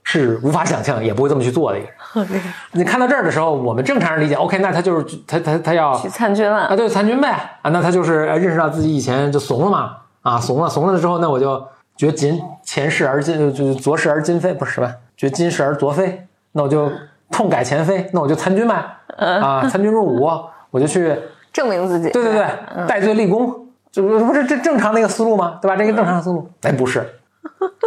[0.05, 1.89] 是无法想象，也不会这么去做的一个
[2.23, 2.43] 人。
[2.73, 6.77] 你看到这儿的时候，我们正常人理解，OK，那他就是他他他要去参军了啊？
[6.77, 7.71] 对，参军呗啊。
[7.71, 11.67] 那他就是认识到自己以前就怂了嘛啊，怂了，怂了之后，那我就。
[11.97, 14.93] 觉今前世而今就昨世而今非不是什么？
[15.17, 16.91] 觉今世而昨非，那我就
[17.31, 18.85] 痛改前非，那我就参军呗，
[19.17, 20.29] 啊，参军入伍，
[20.73, 21.17] 我就去
[21.55, 22.11] 证明自己。
[22.11, 22.47] 对对对，
[22.89, 25.61] 戴罪立功，这不不是这正常的一个思路吗？
[25.63, 25.77] 对吧？
[25.77, 27.09] 这个正常的思路，哎，不是，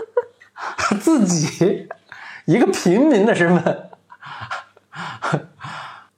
[1.02, 1.90] 自己
[2.48, 3.90] 一个平民的身份，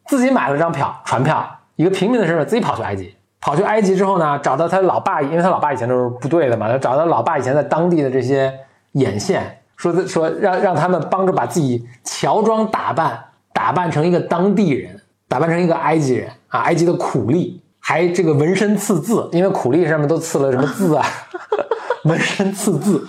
[0.08, 3.15] 自己买了张票，船票，一个平民的身份，自己跑去埃及。
[3.42, 8.54] 跑去埃及之后呢，找到他老爸，因为他老爸以前都是部队的嘛，他找到老爸以前在当地的这些
[8.92, 21.06] 眼线，说说让让他们帮着把自己乔装打扮，打扮成一个当地人，打扮成一个埃及人啊，埃及的苦力，还这个纹身刺字，因为苦力上面都刺了什么字啊，
[22.06, 23.08] 纹身刺字，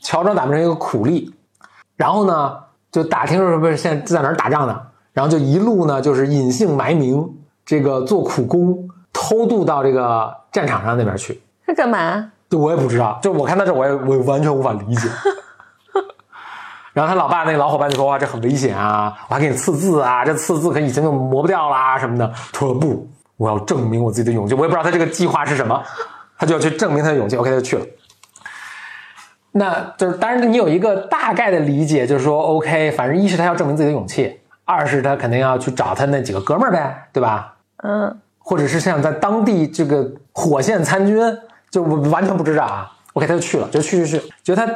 [0.00, 1.34] 乔装打扮成一个苦力，
[1.96, 2.56] 然后呢
[2.90, 4.80] 就打听说不是现在在哪儿打仗呢，
[5.12, 7.28] 然后就一路呢就是隐姓埋名，
[7.64, 8.88] 这个做苦工。
[9.14, 12.32] 偷渡到这个战场上那边去，是干嘛？
[12.48, 13.20] 就，我也不知道。
[13.22, 15.06] 就我看到这，我也我完全无法理解。
[16.94, 19.14] 然后他老爸那个老伙伴就说：“哇，这很危险啊！
[19.28, 25.78] 我还给你刺字啊，这刺字可以前就磨不掉啦什么的。”他说：“不，我要证明我自己的勇气。”我也不知道他这个计划是什么，
[26.38, 27.36] 他就要去证明他的勇气。
[27.36, 27.84] OK，他就去了。
[29.52, 37.54] 那就是，当然你有一个大概的理解，就是说，OK，反正一是他要证明自己的勇气，二是他肯定要去找他那几个哥们儿呗，对吧？
[37.84, 38.18] 嗯。
[38.44, 41.16] 或者是像在当地这个火线参军，
[41.70, 42.90] 就我完全不知道啊。
[43.12, 44.68] OK，他就去了，就去去去，就他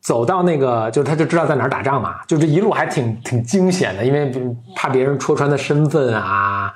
[0.00, 2.16] 走到那个，就他就知道在哪儿打仗嘛。
[2.26, 4.32] 就这一路还挺挺惊险的，因为
[4.74, 6.74] 怕别人戳穿他身份啊，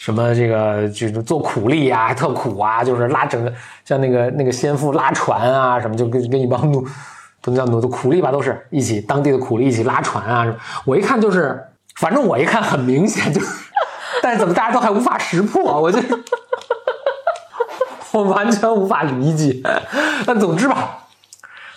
[0.00, 3.52] 什么这个就是做苦力啊，特苦啊，就是拉整个
[3.84, 6.80] 像那个那个先父拉船啊，什么就跟跟一帮奴
[7.42, 10.56] 不能叫奴的苦力吧，都是一起当地的苦力一起拉船啊。
[10.86, 11.62] 我一看就是，
[11.96, 13.42] 反正我一看很明显就。
[14.22, 15.78] 但是怎么大家都还无法识破？
[15.78, 15.98] 我就
[18.12, 19.60] 我完全无法理解。
[20.24, 20.96] 但总之吧，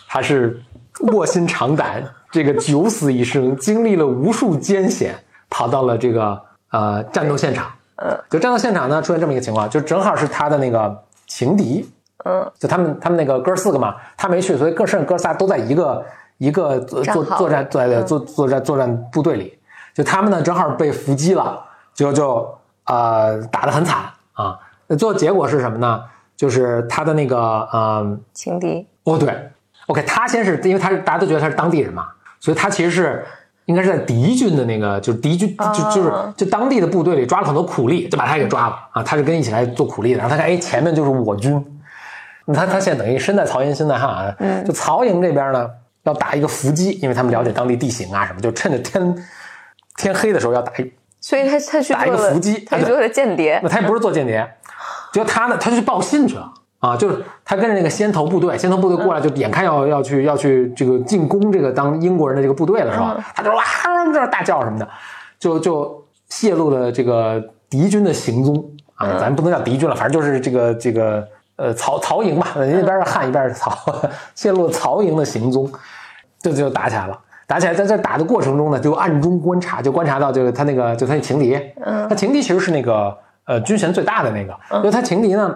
[0.08, 0.64] 他是
[1.12, 5.14] 卧薪尝胆这个九死一生，经历了无数艰险，
[5.50, 7.70] 跑到了这个呃战斗现场。
[7.98, 11.90] 嗯，就战斗现场呢，出现这么一个情况，就正好是他的那个情敌，
[12.26, 16.06] 嗯，就他们他们那个哥四个嘛，他没去，所以哥剩下哥仨都在一个
[16.38, 18.06] 一个作作作战对对嗯。
[18.06, 19.58] 作作战作战部队里，
[19.94, 24.04] 就他们呢正好被伏击了，就就呃打得很惨
[24.34, 24.60] 啊。
[24.88, 26.04] 那最后结果是什么呢？
[26.36, 27.38] 就是他的那个
[27.72, 29.52] 呃情敌，哦，对
[29.86, 32.08] ，OK，他先是因为他是大家都觉得他是当地人嘛，
[32.40, 33.24] 所以他其实是
[33.66, 39.04] 应该是在敌军的那个，就是敌军就就是哦就当地的部队里抓了很多苦力，就把他给抓了啊。
[39.04, 41.64] 他是跟一起来做苦力的，然后他看哎前面就是我军，
[42.46, 44.66] 那他他现在等于身在曹营心在汉啊，嗯。
[44.66, 45.70] 就曹营这边呢
[46.04, 49.16] 要打一个伏击，因为他们了解当地地形啊什么，就趁着天
[49.98, 53.60] 天黑的时候要打一所以他他去打一个伏击他去做了间谍。
[53.64, 54.46] 那，他也不是做间谍，
[55.14, 63.16] 就他呢，他就去报信去了啊，就是他跟着那个先头部队，先头部队过来，就眼看要要去要去这个进攻这个当英国人的这个部队了，是吧？
[63.34, 63.64] 他就哇
[64.12, 64.88] 这儿大叫什么的，
[65.40, 68.62] 就就泄露了这个敌军的行踪。
[68.96, 73.76] 啊，咱不能叫敌军了，反正就是这个这个呃曹曹营吧，一边是汉一边是曹，
[74.36, 75.70] 泄露曹营的行踪，
[76.40, 77.20] 这就打起来了。
[77.48, 82.08] 打起来，在这打的过程中呢，就暗中观察，就观察到就是他那个就他那情敌，嗯。
[82.08, 85.56] 他情敌其实是那个呃军衔最大的那个，因为他情敌呢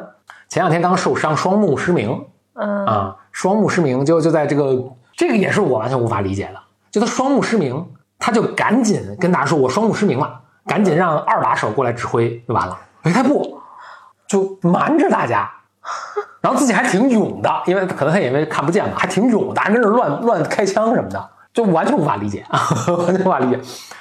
[0.50, 4.84] 前两天刚受伤，双目失明嗯啊，双目失明就就在这个
[5.16, 6.60] 这个也是我完全无法理解的，
[6.92, 7.86] 就他双目失明，
[8.18, 13.60] 他就赶紧跟大家说我双目失明了，赶紧让二把手过来指挥就完了，哎他不，
[14.28, 15.52] 就瞒着大家。
[16.42, 22.60] 然后自己还挺勇的，因为可能他以为看不见嘛，还挺勇的，还跟着乱乱开枪什么的，就完全无法理解啊，
[23.06, 23.60] 完全无法理解。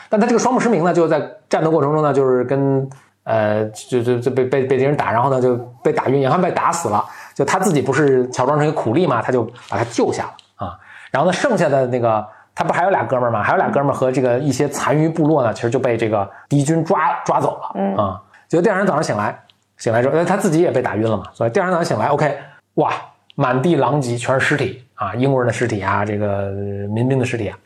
[0.09, 2.88] 但他这个双目失明呢，就在战斗过程中呢，就是跟
[3.26, 7.04] 呃，就就就被被被敌人打，然后呢就被打晕，眼看被打死了。
[7.34, 10.78] 就他自己不是乔装成一个苦力嘛，他就把他救下了啊。
[11.10, 13.42] 然后呢，剩下的那个他不还有俩哥们儿吗？
[13.42, 18.22] 还有俩哥们儿和这个一些残余部落呢，其实就被这个敌军抓抓走了嗯啊。
[18.46, 19.36] 结果第二天早上醒来，
[19.76, 22.38] 醒来之后，他自己也被打晕了嘛，所以第二天早上醒来，OK，
[22.74, 22.92] 哇，
[23.34, 26.52] 满地狼藉，全是尸体啊，英国人的尸体啊，这个呃
[26.88, 27.58] 民兵的尸体啊。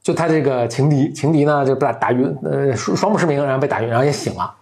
[0.00, 4.54] 就他这个情敌，情敌呢就被打打晕，呃，双双目失明，然后被打晕，然后也醒了。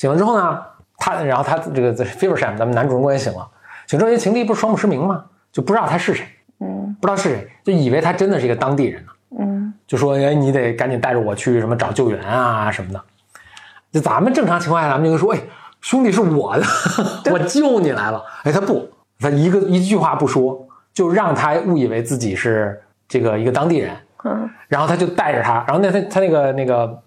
[0.00, 0.58] 醒了之后呢，
[0.96, 3.46] 他然后他这个 Feversham 咱们男主人公也醒了。
[3.86, 5.26] 醒之后，因为情敌不是双目失明吗？
[5.52, 6.26] 就不知道他是谁，
[6.60, 9.12] 嗯不知道是谁，就以为他真的是一个当地人呢。
[9.38, 13.02] 嗯就说哎，你得赶紧带着我去什么找救援啊什么的。
[13.92, 15.40] 就咱们正常情况下，咱们就会说，哎，
[15.82, 16.64] 兄弟是我的，
[17.32, 18.24] 我救你来了。
[18.44, 27.02] 哎，他不，他一个一句话不说，就让他误以为自己是这个一个当地人，嗯然后他就带着他，然后那他他那个那个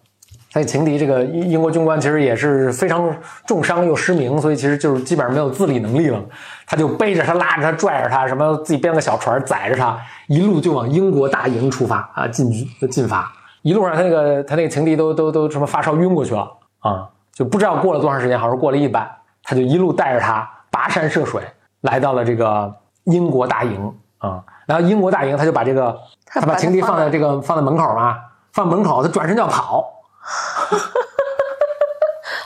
[0.53, 3.11] 他那情敌这个英英国军官其实也是非常
[3.47, 6.23] 重伤又失明，所以其实就是基本上没有自理能力了。
[6.67, 13.31] 他就背着他拉着他拽着他，什么自己编个小船载着他，一路就往英国大营出发啊，进军进发。
[13.63, 16.47] 一路上他那个他那个情敌都都都什么发烧晕过去了
[16.81, 19.09] 啊，就不知道过了多长时间，好像过了一晚，
[19.41, 21.41] 他就一路带着他跋山涉水
[21.81, 22.71] 来到了这个
[23.05, 24.43] 英国大营啊。
[24.67, 28.17] 然后英国大营他就把这个他他把情敌放在这个放在门口嘛，
[28.51, 29.92] 放门口，他转身就要跑，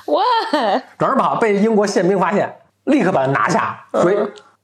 [0.07, 0.23] 哇，
[0.97, 3.85] 转身跑被英国宪兵发现，立刻把他拿下。
[3.91, 4.17] 所以，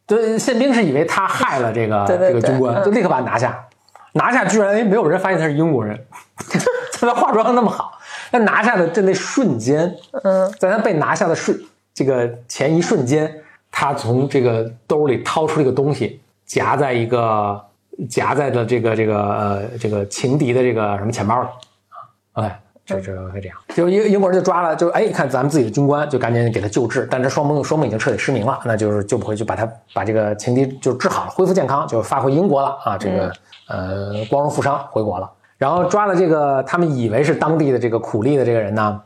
[0.07, 3.67] 对宪兵是以为他害了这个这个军官，嗯就立刻把他拿下。
[4.13, 6.05] 拿下居然哎没有人发现他是英国人，
[6.93, 7.99] 他的化妆那么好。
[8.31, 11.59] 那拿下的这那瞬间，嗯在他被拿下的瞬
[11.93, 17.61] 这个前一瞬间，他从这个兜里掏出这个东西，夹在一个
[18.09, 21.47] 夹在了这个这个呃这个情敌的这个什么钱包里
[21.89, 21.97] 啊。
[22.33, 22.51] OK，
[22.85, 33.31] 这这会这样，就英英国人就抓了，就哎看咱们自己的军官，就赶紧给他救治，但这双目双目已经彻底失明了，那就是救不回去，把他把这个情敌就治好了，恢复健康，就发回英国了啊，这个、
[33.69, 35.31] 呃光荣负伤回国了。
[35.57, 39.01] 然后抓了这个他们以为是当地的这个苦力的这个人呢，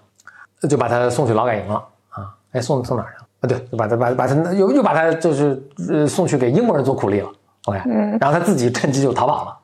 [0.67, 1.75] 就把他送去劳改营了
[2.09, 2.33] 啊！
[2.53, 3.27] 哎，送送哪儿去了？
[3.41, 7.29] 啊，对，就把他把把他又又把他就是呃送去给英国人做苦力了。
[7.65, 9.55] OK，嗯然后他自己趁机就逃跑了。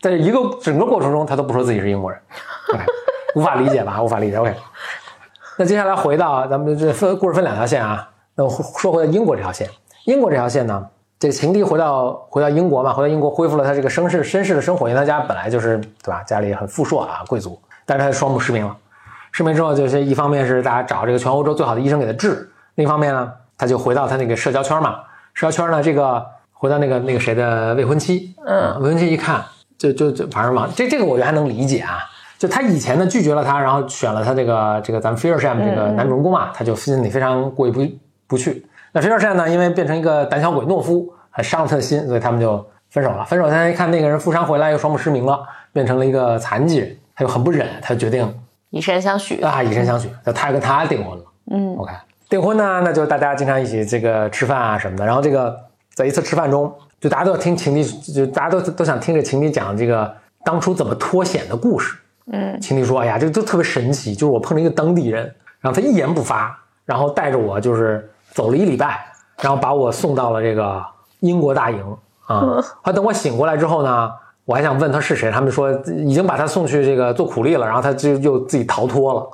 [0.00, 2.20] 在一个整个过程中，他都不说自己是英国人，
[2.72, 2.84] OK，
[3.38, 4.00] 无法理解吧？
[4.02, 4.36] 无法理解。
[4.36, 4.54] OK，
[5.56, 8.08] 那接下来回到咱们这分故事分两条线啊。
[8.34, 9.68] 那说回到英国这条线，
[10.04, 10.86] 英国这条线呢，
[11.18, 18.76] 这个情敌回到回到英国嘛，回到英国恢复了他这个绅士绅士的生活，因为他家本来就是对吧，家里很富庶啊，贵族，但是他双目失明了。
[19.32, 25.00] 失明之后，就是一方面是大家找这个全欧洲最好的医生给他治，另一方面呢，他就回到他那个社交圈嘛。
[25.34, 29.44] 社交圈呢，这个回到那个那个谁的未婚妻，嗯未婚妻一看，
[29.76, 31.98] 就就就反正往这这个我觉得还能理解啊。
[32.38, 37.84] 就他以前呢拒绝了他，然后选了他这个这个咱们 Fearsham 这个男主人公嘛，他就心里非常过意不
[38.28, 38.64] 不去。
[38.92, 43.24] 那 Fearsham 呢，因为变成一个胆小鬼懦夫，很伤了他的心，所以他们就分手了。
[43.24, 45.40] 分手，他一看那个人负伤回来又双目失明了，
[45.72, 48.32] 变成了一个残疾人，他就很不忍，他就决定
[48.70, 49.42] 以身相许。
[49.42, 51.24] 啊以身相许，就他跟他订婚了。
[51.50, 51.92] 嗯 OK，
[52.28, 55.04] 订婚呢，那就大家经常一起这个吃饭啊什么的。
[55.04, 55.56] 然后这个
[55.92, 61.98] 在一次吃饭中，就大家都要听情敌，就大家都都想听这情敌讲这个当初怎么脱险的故事。
[62.32, 65.24] 嗯情敌说：“哎呀，这个就特别神奇，就是我碰着一个当地人，
[65.60, 69.06] 然后他一言不发，然后带着我就是走了一礼拜，
[69.40, 70.84] 然后把我送到了这个
[71.20, 72.62] 英国大营啊。
[72.82, 74.10] 他等我醒过来之后呢，
[74.44, 79.30] 我还想问他是谁，他们说已经把他送去这个做苦力了，然后他就又自己逃脱了。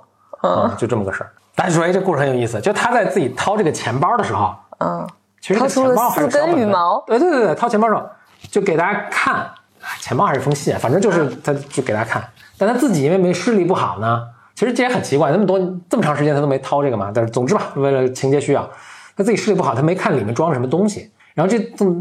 [0.48, 1.30] 啊，就这么个事儿。
[1.57, 2.61] 大家说，哎，这故事很有意思。
[2.61, 5.07] 就他在自己掏这个钱包的时候，嗯
[5.40, 8.07] 其实这个掏出了钱包还是四根羽毛对对对对，掏钱包的时候
[8.50, 9.37] 就给大家看，
[9.80, 12.22] 哎钱包还是封信，反正就是他就给大家看。
[12.59, 14.23] 但他自己因为没视力不好呢，
[14.55, 17.11] 其实这也很奇怪，那么多这么长时间他都没掏这个嘛。
[17.14, 18.69] 但是总之吧，为了情节需要，
[19.17, 21.11] 他自己视力不好，他没看里面装了什么东西。
[21.35, 21.59] 然后这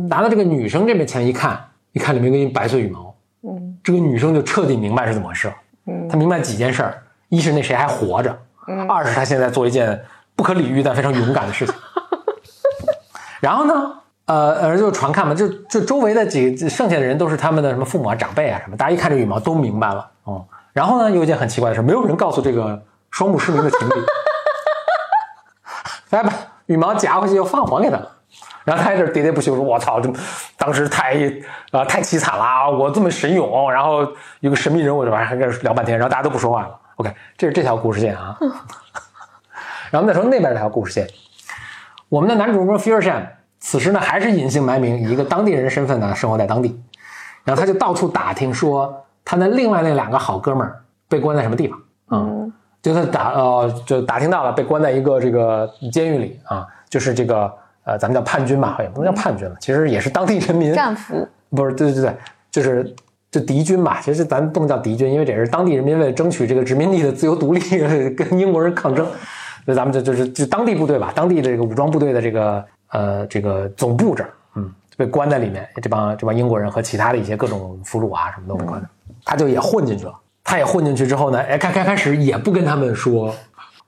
[0.07, 1.59] 拿到这个女生这边钱一看，
[1.91, 5.53] 一看里面一个白色羽毛，嗯这个女生就彻底明白是怎么回事了。
[5.87, 8.37] 嗯她明白几件事儿：一是那谁还活着，
[8.67, 9.99] 嗯二是她现在做一件
[10.35, 11.73] 不可理喻但非常勇敢的事情。
[13.41, 13.73] 然后呢，
[14.25, 22.81] 呃，呃，就传看嘛，就就周围的几剩下的人都是他们的什么父母啊、长辈啊什么，大家一看这羽毛都明白了，哦、然后呢，有一件很奇怪的事，没有人告诉这个
[23.11, 23.93] 双目失明的情侣，
[26.09, 26.33] 大家把
[26.65, 27.99] 羽毛夹回去又放还给他。
[28.63, 30.09] 然后他在这喋喋不休说：“我操，这
[30.57, 31.15] 当时太
[31.71, 32.69] 啊、太凄惨了啊！
[32.69, 34.07] 我这么神勇，然后
[34.39, 36.79] 有个神秘人物，这玩意儿还跟人聊半天，然后大家都不说话了。
[36.95, 38.37] OK，这是这条故事线啊。
[39.91, 41.05] 然后再说那边那条故事线，
[42.07, 43.27] 我们的男主播 Fearshan
[43.59, 46.81] 此时呢还是隐姓埋名，以一个当地人身份呢生活在当地，
[47.43, 57.49] 然后他就到处打听说他的另外那两个好哥们儿被关在什么地方啊、嗯就他打呃就打听到了被关在一个这个监狱里啊，就是这个
[57.85, 61.25] 呃咱们叫叛军吧，也不能叫叛军了，其实也是当地人民战俘。
[61.49, 62.13] 不是，对对对，
[62.51, 62.93] 就是
[63.31, 64.01] 就敌军吧。
[64.03, 67.61] 其实咱不能叫敌军，因为这是当地人民为了争取这个殖民地的自由独立，
[68.17, 69.05] 跟英国人抗争。
[69.63, 75.65] 所以咱们就就是就当地部队吧，当地的这个武装部队的这个呃这个总部这儿，嗯，被关在里面。
[75.81, 78.87] 这帮这帮英国人和其他的一些各种俘虏啊什么都被关着，
[79.23, 80.13] 他就也混进去了。
[80.43, 83.33] 他也混进去之后呢，哎，开开开始也不跟他们说，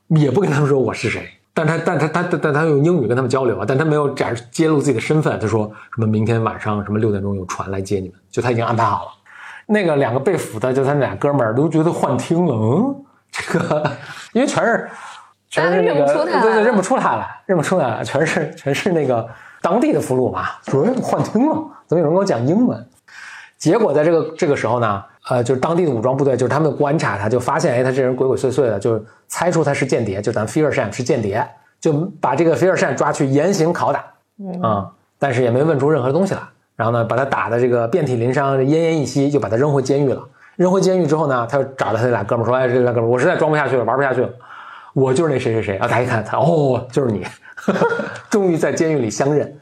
[0.08, 1.28] 也不跟他们说我是谁。
[1.52, 5.38] 但他但他他但但他用英语跟他们交流啊，但他没有展示揭露自己的身份。
[5.38, 9.10] 他说什么明天晚上什么六点钟有船来接你们，就他已经安排好了。
[9.66, 13.90] 那个两个被俘的，就他那俩哥们儿都觉得幻听了，嗯，这个
[14.32, 14.88] 因为全是
[15.48, 19.28] 全是那个认不出他对对认不出他来，认不出来了，全是全是那个
[19.60, 21.54] 当地的俘虏嘛，说哎幻听了，
[21.86, 22.86] 怎么有人跟我讲英文？
[23.58, 31.46] 结果在这个这个时候呢，呃，就是当地的武装部队，就是他们观察他，就发现，哎，他这人鬼鬼祟祟的，就猜出他是间谍，就咱 Fearsham 是间谍，
[31.80, 34.04] 就把这个 Fearsham 抓去严刑拷打，
[34.62, 36.40] 啊、但是也没问出任何东西来。
[36.76, 40.22] 然后呢，把他打的这个遍体鳞伤、奄奄一息，就把他扔回监狱了。
[40.56, 44.30] 扔回监狱之后呢，他就找到他那俩哥们儿说：“哎，这俩哥们儿，我实在装不下去了，玩不下去了，
[44.92, 47.26] 我就是那谁谁谁。”啊，他一看，他哦，就是你，
[48.30, 49.52] 终于在监狱里相认。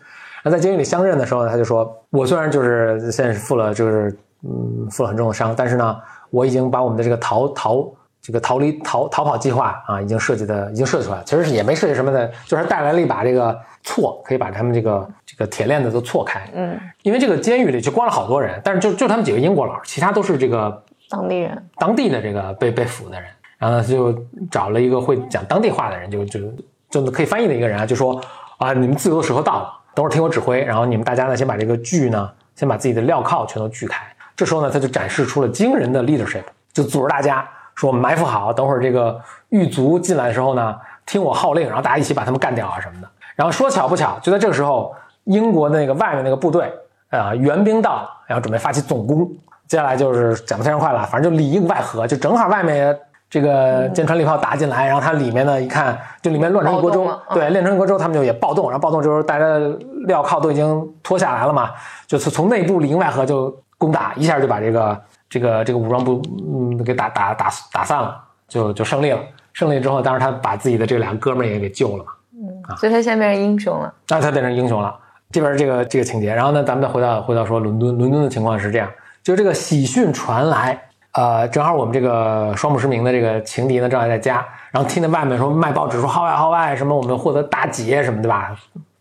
[0.42, 5.96] 那在监狱里相认的时候呢，他就说：“我虽然就是现在是负了就是嗯负了很重的伤，但是呢，
[6.30, 7.84] 我已经把我们的这个逃逃
[8.20, 11.24] 这个逃离逃逃跑计划啊，已经设计的已经设计出来了。
[11.24, 16.40] 其实是也没设计什么的，就是带来了一把这个锉，可以把他们这个这个铁链子都错开。
[16.54, 21.70] 嗯，因为这个监狱里就关了好多人，但是就就他们几个英国佬，其他都是这个当地人。
[21.76, 23.28] 当地的这个被被俘的人，
[23.58, 24.12] 然后呢就
[24.50, 26.40] 找了一个会讲当地话的人，就就
[26.88, 28.18] 就可以翻译的一个人啊，就说
[28.56, 34.02] 啊，你们自由的时候到了，等会儿听我指挥，然后你们大家呢先把这个锯呢，先把自己的镣铐全都锯开。
[34.36, 43.08] 这时候呢，他就展示出了惊人的 leadership，就组织大家说我们埋伏好，等会儿这个狱卒进来的时候呢，听我号令，然后大家一起把他们干掉啊什么的。
[43.36, 44.94] 然后说巧不巧，就在这个时候，
[45.24, 46.72] 英国的那个外面那个部队
[47.10, 49.28] 啊、援兵到了，然后准备发起总攻。
[49.66, 52.96] 接下来就是讲的非常快了，反正就里应外合，就正好外面
[53.30, 59.70] 这个舰船利炮打进来，然后它里面呢一看，就里面乱成一锅粥对，乱成一锅粥，他们就也暴动，然后暴动之后大家的
[60.06, 61.70] 镣铐都已经脱下来了嘛，
[62.06, 69.20] 就是从内部里应外合就攻打，一下就把这个这个这个武装部嗯给打打打打散了，就就胜利了。
[69.52, 72.12] 胜利之后，当然他把自己的这两个哥们儿也给救了嘛。
[72.32, 73.94] 嗯所以他现在变成英雄了。
[74.08, 74.94] 那他变成英雄了。
[75.30, 78.88] 这边这个这个情节，然后呢，咱们再回到回到说伦敦，伦敦的情况是这样，
[79.22, 80.80] 就这个喜讯传来，
[81.12, 88.56] 呃，正好我们这个双目失明的这个情敌呢，正好在家，然后听见外面说卖报纸说号外号外，什么我们获得大捷什么对吧，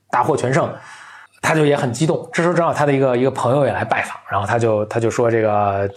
[0.09, 0.67] 大获全胜，
[1.43, 2.27] 他就也很激动。
[2.33, 5.87] 这时候正好他的一个一个朋友也来拜访，然后他就他就说这个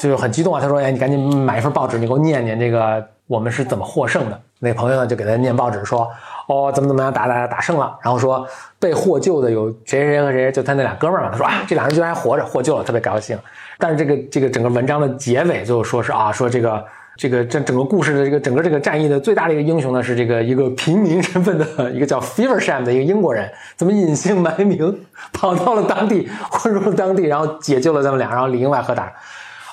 [0.00, 4.40] 就很激动啊，他说哎，你赶紧买一份报纸，你给我念念这个我们是怎么获胜的。
[4.60, 6.08] 那朋友呢就给他念报纸说，
[6.46, 8.46] 哦，怎么怎么样，打打打胜了，然后说
[8.78, 13.36] 被获救的有谁谁谁和谁，就他那俩哥们儿嘛，他说啊，这俩人居然还活着，获救了，特别高兴。
[13.78, 16.84] 但是这个这个整个文章的结尾就说是啊，说这个
[17.16, 24.98] 这个这整个故事的这个整个这个战役的最大的一个英雄呢是这个一个平民身份的 一个叫 Feversham 的一个英国人，怎么隐姓埋名
[25.32, 29.12] 跑到了当地，混入了当地，然后解救了他们俩，然后里应外合打。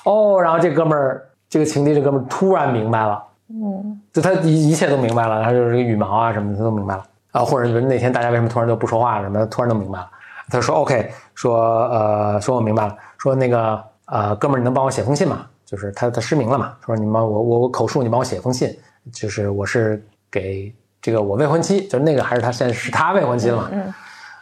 [0.04, 3.22] 哦，然后这哥们儿这个情敌这哥们儿突然明白了。
[3.48, 10.08] 嗯就他一一切都明白了，他就是这个羽毛啊什么的他都明白了啊，或者那天大家为什么突然就不说话了什么的，突然都明白了。
[10.48, 15.46] 他说 OK，说呃说我明白了，说那个呃哥们儿你能帮我写封信吗？
[15.70, 18.76] 就是他他失明了嘛，说你帮我我我口述你帮我写封信，
[19.12, 23.94] 就是我是给这个我未婚妻，就是那个还是他现在是他未婚妻了嘛，嗯，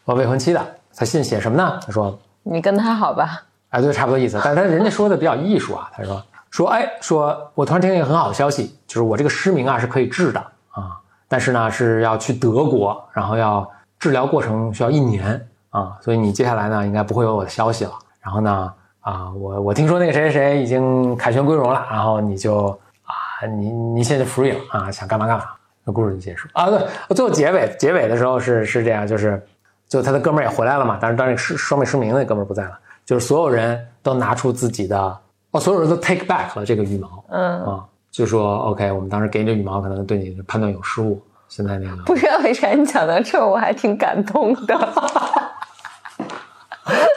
[0.06, 1.78] 我未婚妻的，他信写什么呢？
[1.84, 3.42] 他说你跟他好吧？
[3.68, 4.40] 哎，对，差不多意思。
[4.42, 10.96] 但是他人家说的比较艺术啊，他说说，哎，说我突然听见一个很好的消息，就是我这个失明啊是可以治的啊，
[11.28, 17.92] 但是呢是要去德国，然后要治疗过程需要一年啊，所以你接下来呢应该不会有我的消息了。
[18.22, 22.68] 然后呢啊，我我听说那个谁谁谁已经凯旋归荣了，然后你就
[23.04, 25.44] 啊，你你现在 free 了啊，想干嘛干嘛，
[25.84, 26.68] 那故事就结束啊。
[26.68, 29.42] 对，最后结尾结尾的时候是是这样，就是
[29.88, 32.78] 就他的哥们儿也回来了嘛，但是当然失双倍失明的那哥们儿不在了。
[33.06, 35.18] 就是所有人都拿出自己的
[35.52, 41.18] 哦，所有人都 take back 了这个羽毛嗯，啊，就说 OK，我们当时给你的羽毛可能对你的判断有失误，
[41.48, 44.76] 现在那个不知道为啥你讲到这儿，我还挺感动的。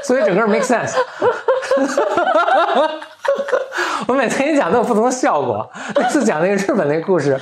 [0.04, 0.96] 所以整个 make sense。
[4.08, 5.70] 我每次给你讲都有不同的效果。
[5.96, 7.40] 那次讲那个日本那个故事，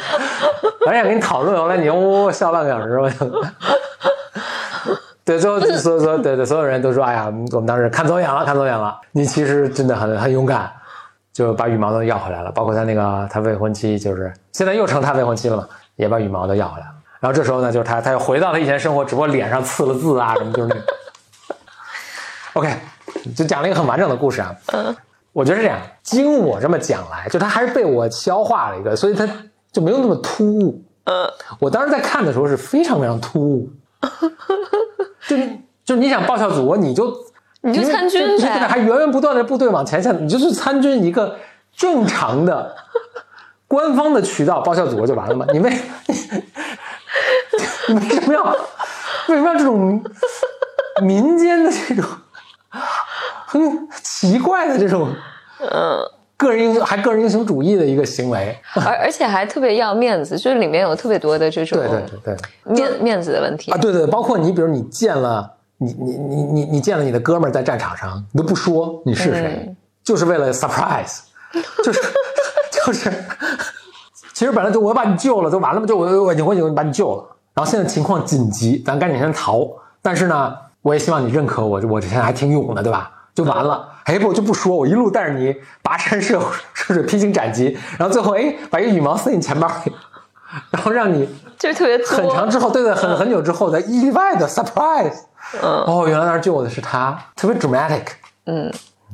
[0.86, 3.16] 我还想跟你讨论，后来你呜呜呜笑半个小时，我就。
[5.24, 9.00] 对，最后所有所有对对所有人都说，哎呀，我们当时看走眼了，看走眼了。
[9.12, 10.72] 你其实真的很很勇敢，
[11.32, 12.52] 就把羽毛都要回来了。
[12.52, 16.92] 包括他那个他未婚妻，就是现在又成他未婚妻了嘛，也把羽毛都要回来了。
[17.20, 20.82] 然后这时候呢，就是他他又回到了以前生活，只不过脸上刺了字啊什么，就是那个。
[22.60, 22.78] OK，
[23.34, 24.54] 就讲了一个很完整的故事啊。
[24.74, 24.94] 嗯，
[25.32, 29.26] 我觉得是这样，经我这么讲来，就他还是被我消化了一个，所以他
[29.72, 30.84] 就没有那么突兀。
[31.06, 33.70] 嗯，我当时在看的时候是非常非常突兀，
[35.26, 35.48] 就是
[35.86, 37.16] 就是你想报效祖国，你就
[37.62, 41.38] 你就参军呗你就还源源不断的部队往前线，你就是参军一个
[41.74, 42.76] 正常的
[43.70, 45.46] 官方的渠道报效祖国就完了嘛？
[45.54, 45.72] 你为
[47.88, 48.44] 你为什么要
[49.30, 50.04] 为什么要这种
[51.02, 52.04] 民间的这种
[53.46, 55.10] 很奇怪的这种
[55.60, 56.00] 嗯，
[56.38, 58.58] 个人英雄还个人英雄主义的一个行为？
[58.76, 62.74] 而而且还特别要面子，就是里面有特别多的这种对对对对。
[62.74, 63.78] 面面子的问题啊，。
[63.78, 71.20] 对对，包括你，比如你见了你你你你你见了你的哥们儿在战场上，你都不说你是谁，嗯就是为了 surprise，
[71.84, 72.02] 就是
[72.72, 73.12] 就是，
[74.34, 79.68] 其实本来就我把你救了，就完了嘛，就我我我我已经把你救了，然后现在情况紧急，咱赶紧先逃，
[80.02, 83.12] 但是呢，我也希望你认可我，我这现在还挺勇的，对吧？
[83.36, 86.42] 就完了，哎，不，我就不说，我一路带着你跋山涉
[86.74, 89.94] 涉水、披荆斩棘，然后最后哎，把一个羽毛塞你钱包里，
[90.72, 95.16] 然后让你就是特别很长之后，对对，很很久之后的意外的 surprise，
[95.62, 95.84] 嗯。
[95.86, 98.04] 哦，原来当时救我的是他，特别 dramatic，
[98.46, 98.70] 嗯，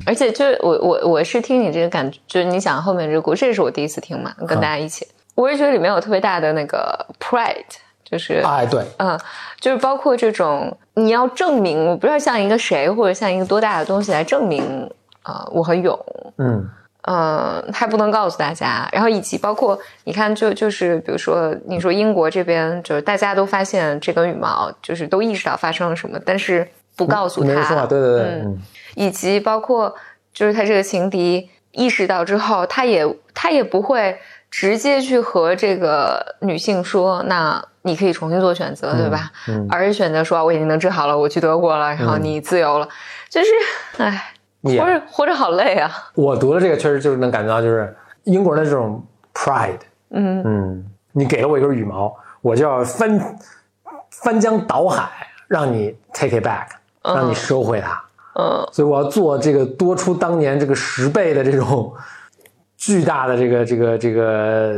[0.08, 5.06] 而且就是我我我是听你这个感觉，就是你讲后面这个故事，这是我第一次听嘛，跟大家一起，
[5.36, 7.64] 我是觉得里面有特别大的那个 pride，
[8.10, 9.20] 就是哎，对，嗯，
[9.60, 14.64] 就是包括这种你要证明，我不知道像一个谁或者像一个多大的东西来证明，
[15.24, 16.00] 呃，我很勇，
[16.38, 16.70] 嗯。
[17.08, 27.54] 嗯，还不能告诉大家，然后以及包括你看就，就是比如说，你说英国这边就是大家都发现这根羽毛，就是都意识到发生了什么，但是不告诉他，没
[27.86, 28.46] 对对对，
[28.96, 29.94] 以及包括
[30.34, 34.18] 就是他这个情敌意识到之后，他也他也不会
[34.50, 39.32] 直接去和这个女性说，那你可以重新做选择，对吧？
[39.48, 42.90] 嗯而是选择说，我已经能治好了，我去德国了，然后你自由了，
[43.30, 43.48] 就是，
[44.04, 49.80] 哎，也活着活着好累啊，我读的这个，确实就是能感觉到，就是英国人的这种 pride，
[50.10, 50.42] 嗯。
[50.44, 52.12] 嗯，你给了我一根羽毛，
[52.42, 53.38] 我就要翻
[54.10, 56.68] 翻江倒海，让你 take it back，
[57.04, 58.04] 让你收回它。
[58.40, 58.68] 嗯。
[58.72, 61.94] 所以我要做这个多出当年这个十倍的这种
[62.78, 64.74] 巨大的这个这个这个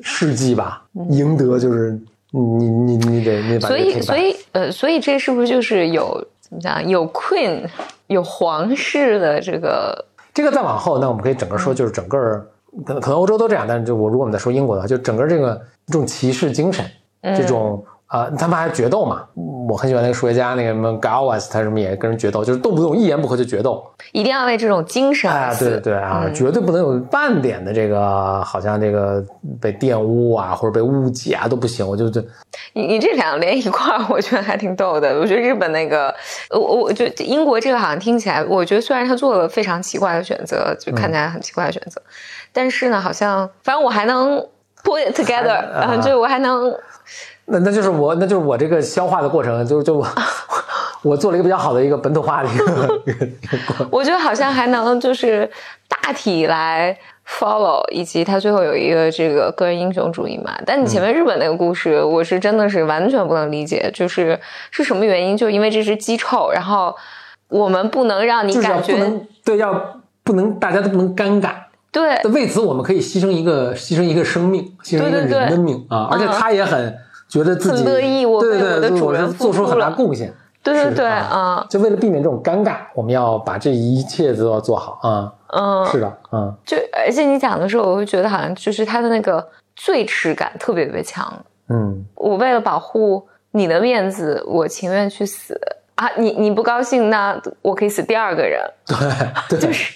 [0.00, 1.98] 事迹吧，赢得就是
[2.40, 7.66] 你你你得你得把所以所以呃，所以这是不是就是有怎么讲，有 queen
[8.08, 12.18] 有皇室的这个这个再往后，那我们可以整个说，就是整个
[12.84, 16.84] 可能可能欧洲都这样，但是就我如果我们再说英国的话，就整个这个这种骑士精神，
[17.22, 19.24] 这种呃，他们还决斗嘛，
[19.68, 23.84] 我很喜欢那个数学家，那个什么 Gauss，他什么也跟人决斗，就是动不动一言不合就决斗。
[24.12, 29.20] 一定要为这种精神啊，对对对啊，嗯绝对不能有半点的这个好像这个
[29.60, 31.84] 被玷污啊，或者被误解啊都不行。
[31.86, 32.22] 我就就
[32.74, 35.18] 你你这两个连一块儿， 我觉得还挺逗的。
[35.18, 36.14] 我觉得日本那个，
[36.50, 42.00] 我我我觉得英国这个好像听起来，我觉得虽然他做了非常奇怪的选择，就看起来很奇怪的选择，
[42.52, 44.38] 但是呢，好像反正我还能
[44.84, 46.72] put it together，就我还能
[47.46, 50.06] 那那就是我那就是我这个消化的过程，就就我
[51.02, 52.64] 我做了一个比较好的一个本土化的一个
[53.06, 53.88] 一个一个过程。
[53.90, 55.48] 我觉得好像还能就是
[55.88, 60.52] 大体来 follow，以及他最后有一个这个个人英雄主义嘛。
[60.66, 64.38] 但你前面日本那个故事，我是真的是完全不能理解，就是
[64.70, 65.36] 是什么原因？
[65.36, 66.94] 就因为这只鸡臭，然后
[67.48, 71.50] 我们不能让你感觉不能对，要不能大家都不能尴尬。
[71.92, 76.08] 对为此，我们可以牺牲一个牺牲一个生命，牺牲一个人的命啊！
[76.10, 76.94] 而且他也很
[77.28, 80.32] 觉得自己很乐意我为对对对，我的主人做出很大贡献。
[80.62, 85.32] 对对对啊啊就为了避免这种尴尬，我们要把这一切都要做好啊！
[85.52, 91.32] 嗯，是的，嗯，就而且你讲的时候，我会觉得好像就是他的那个最耻感特别特别强。
[91.68, 95.56] 嗯，我为了保护你的面子，我情愿去死
[95.94, 96.10] 啊！
[96.16, 98.60] 你你不高兴，那我可以死第二个人，
[99.48, 99.94] 对对，就是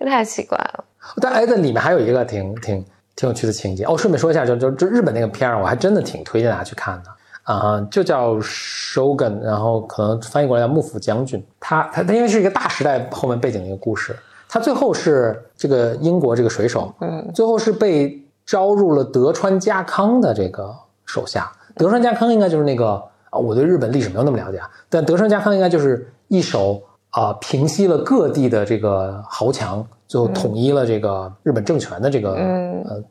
[0.00, 0.84] 这 太奇怪了。
[1.20, 2.84] 但哎，这里面还有一个挺挺
[3.20, 3.98] 挺有趣的情节哦。
[3.98, 7.10] 顺便说一下，就就就日本那个片儿，我还真的挺推荐大家去看的
[7.42, 11.44] 啊、就叫 Shogun，然后可能翻译过来叫幕府将军。
[11.58, 14.16] 他他他因为是一个大时代后面背景的一个故事，
[14.48, 18.16] 他最后是这个英国这个水手，嗯，最后是被
[18.46, 20.72] 招入了德川家康的这个
[21.04, 21.50] 手下。
[21.74, 26.80] 德川家康应该就是那个啊，我对日本历史没有那么了解啊，但德川家康应该就是一手
[27.10, 33.02] 啊、平息了各地的这个豪强，最后统一了这个日本政权的这个、嗯呃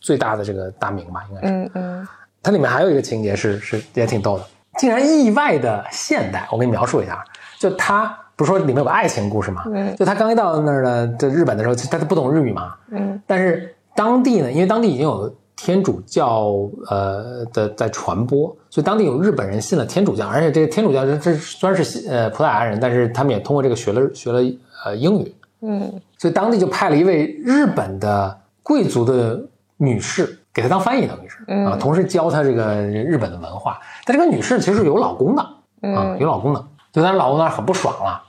[0.00, 1.52] 最大的这个大名吧，应该是。
[1.52, 2.08] 嗯嗯
[2.40, 4.44] 它里面还有一个情节是是也挺逗的，
[4.78, 6.48] 竟然意外的现代。
[6.52, 7.22] 我给你描述一下，
[7.58, 9.64] 就他不是说里面有个爱情故事嘛？
[9.66, 24.40] 嗯就他刚一到那儿呢，在日本的时候，他他都不懂日语嘛，嗯但是当地呢，因为当地已经有天主教呃的在传播，所以当地有日本人信了天主教，而且这个天主教这这虽然是呃葡萄牙人，但是他们也通过这个学了学了
[24.84, 29.40] 呃英语，嗯所以当地就派了一位日本的贵族的
[29.76, 33.78] 女士给他当翻译，等于是嗯啊，同时教他这个日本的文化。
[34.04, 38.22] 但这个女士其实是有老公的啊，嗯有老公的，就她老公那儿很不爽了。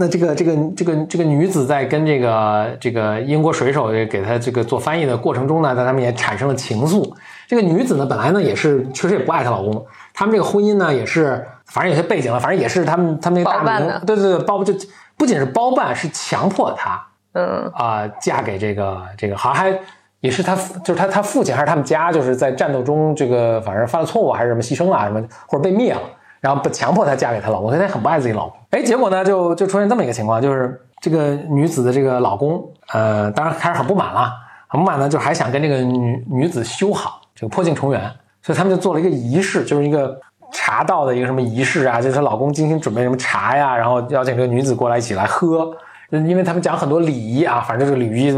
[0.00, 7.12] 那这个这个这个这个女子在跟这个这个英国水手给她这个做翻译的过程中呢，在他们也产生了情愫。
[7.48, 9.84] 这个女子呢，本来呢也是确实也不爱她老公，
[10.14, 14.72] 他们这个婚姻呢也是，反正有些背景了，反正也是他们他们那个大名包办的，对对对，包就
[15.16, 19.76] 不仅是包办，是强迫她嗯啊、嫁给这个这个，好像还
[20.20, 26.00] 也是他就是他他父亲还是他们家，就是在战斗中这个反正犯了错误还是什么牺牲了什么，或者被灭了，
[26.40, 28.57] 然后不强迫她嫁给她老公，所以她很不爱自己老公。
[28.70, 32.62] 哎，结果呢就就出现这么一个情况，就是这个女子的这个老公，
[32.92, 34.32] 呃，当然开始很不满了，
[34.66, 38.00] 很不满呢，就还想跟这个女女子修好，这个破镜重圆，
[38.42, 40.18] 所以他们就做了一个仪式，就是一个。
[40.50, 45.70] 茶道的一个什么仪式啊，就是她老公精心准备什么茶呀，然后邀请这个女子过来一起来喝，
[46.10, 48.32] 因为他们讲很多礼仪啊，反正这个礼仪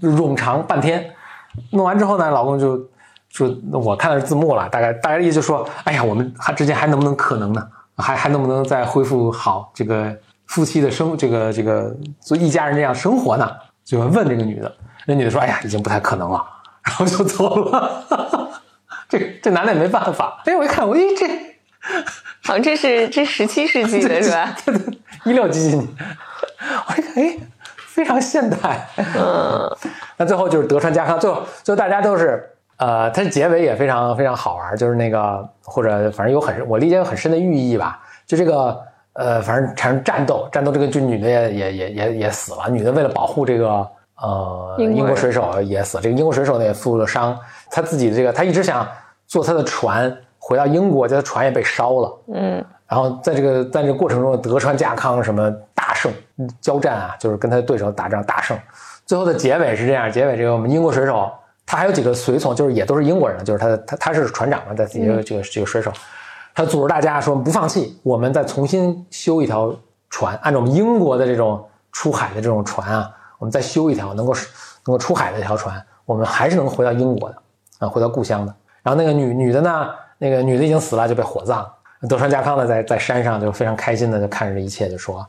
[0.00, 1.04] 冗长半天。
[1.72, 2.78] 弄完之后呢，老公就
[3.30, 7.68] 说：“我看的是字幕了，大概大概意思就说，哎呀，我们还之间还能不能可能呢？
[7.96, 10.14] 还还能不能再恢复好这个
[10.46, 13.50] 夫妻的生这个这个做一家人这样生活呢？”
[13.84, 14.74] 就问这个女的，
[15.06, 16.44] 那女的说：“哎呀，已经不太可能了。”
[16.82, 18.52] 然后就走了。
[19.08, 20.42] 这这男的也没办法。
[20.44, 21.26] 哎，我一看，我一这。
[22.42, 24.56] 好像这是这十七世纪的是吧？
[24.64, 25.88] 对对，一六几几年，
[26.88, 27.38] 我一看，哎，
[27.76, 28.88] 非常现代。
[28.96, 29.70] 嗯
[30.18, 38.78] 那最后就是德川家康，最后最后大家都是，呃，它的结尾也非常非常好玩，就是那个或者反正有很我理解有很深的寓意吧，就这个
[39.14, 43.88] 呃，反正产生战斗，战斗这个就女的也也也也也死了，女的为了保护这个
[44.20, 47.38] 呃英国英国水手也死，这个英国水手呢也负了伤，
[47.70, 48.86] 他自己的这个他一直想
[49.26, 52.18] 坐他的船回到英国，结果船也被烧了。
[52.34, 58.56] 嗯然后在这个在这个过程中，德川家康什么大胜嗯交战啊，就是跟他的对手打仗大胜。
[59.04, 61.32] 最后的结尾是这样，结尾这个我们英国水手，
[61.66, 65.92] 他还有几个随从，就是也都是英国人，就是他他他是船长嘛，在自己的这个这个水手，
[66.54, 69.74] 他组织大家说不放弃，我们再重新修一条
[70.08, 74.32] 船，按照我们英国的这种出海的这种船啊，我们再修一条能够
[74.84, 77.36] 能够出海的一条船，我们还是能回到英国的
[77.80, 78.54] 啊，回到故乡的。
[78.82, 79.88] 然后那个女女的呢，
[80.18, 81.68] 那个女的已经死了，就被火葬。
[82.08, 85.26] 德川家康呢，在在山上就非常开心的就看着这一切，就说：“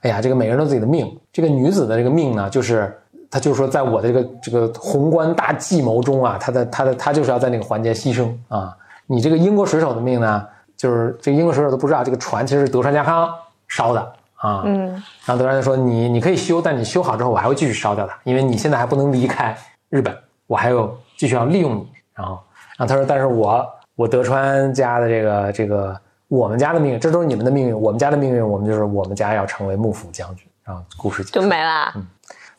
[0.00, 2.98] 哎呀，这个每个人都有自己的命，这个女子的这个命呢，就是
[3.34, 8.72] 她就是说，在我的这个这个宏观大计谋中啊，他的他的他就是要在那个环节牺牲啊。
[9.08, 13.28] 你这个英国水手的命呢，就是这个英国水手都不知道这个船其实是德川家康
[13.66, 14.00] 烧的
[14.36, 14.62] 啊。
[14.64, 14.88] 嗯
[15.24, 19.58] 然后德川就说你你可以修，但你修好之后我还会继续烧掉它，因为你现在还不能离开
[19.90, 20.16] 日本，
[20.46, 21.88] 我还有继续要利用你。
[22.14, 22.38] 然后，
[22.78, 23.66] 然后他说，但是我
[23.96, 30.46] 我德川家的这个这个我们家的命运，这都是你们的命运，我们家的命运，我们就是我们家要成为幕府将军。
[30.62, 31.92] 然后故事就没了。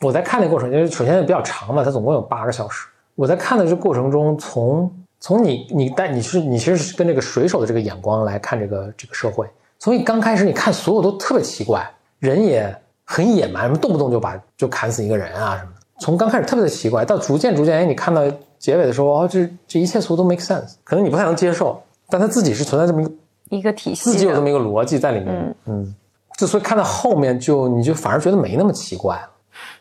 [0.02, 2.88] 我在看的过程，因为首先也比较长嘛，它总共有八个小时。
[3.16, 9.48] 我在看的这过程中，从从你你但你是你其实是跟这个水手的这个眼光来看这个这个社会。
[9.80, 11.90] 所以刚开始，你看所有都特别奇怪，
[12.20, 12.76] 人也
[13.06, 15.82] 很野蛮，什么动不动就把就砍死一个人啊什么的。
[16.00, 18.22] 从刚开始特别的奇怪，到逐渐逐渐，哎，你看到
[18.60, 23.12] 结尾的时候，哦，这这一切所有都 make sense，可能你不太能接受，但他自己是存在这么一个
[23.50, 25.96] 一个体系自己有这么一个逻辑在里面，嗯，
[26.38, 29.30] 之所以看到后面就你就反而觉得没那么奇怪了。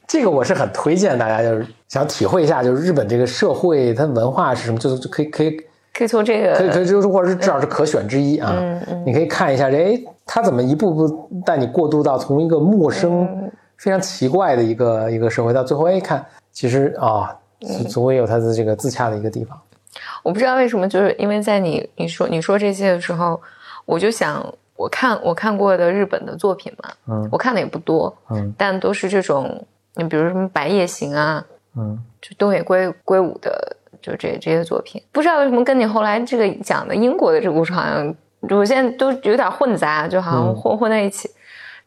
[0.06, 5.60] 这个我是很推荐大家，就是想体会一下，就是日本这个社会它文化是什么，就是就可以可以
[5.92, 8.52] 可以从这个可以可以就是或者是至少是可选之一啊。
[8.54, 19.60] 嗯嗯你可以看一下，哎，他怎么一步步带你过渡到从一个陌生、嗯非常奇怪的一个一个社会，到最后，哎，看其实啊，嗯总会有他的这个自洽的一个地方。
[20.22, 23.38] 我不知道为什么，就是因为在你你说你说这些的时候，
[23.84, 24.42] 我就想，
[24.76, 31.44] 我看我看过的日本的作品嘛，嗯我看的也不多，嗯但都是这种，你比如什么《白夜行》啊，
[31.76, 38.14] 嗯就东野圭圭吾的，就这这些作品，不知道为什么跟你后来这个讲的英国的这个故事好像，
[38.50, 41.30] 我现在都有点混杂，就好像嗯混混在一起。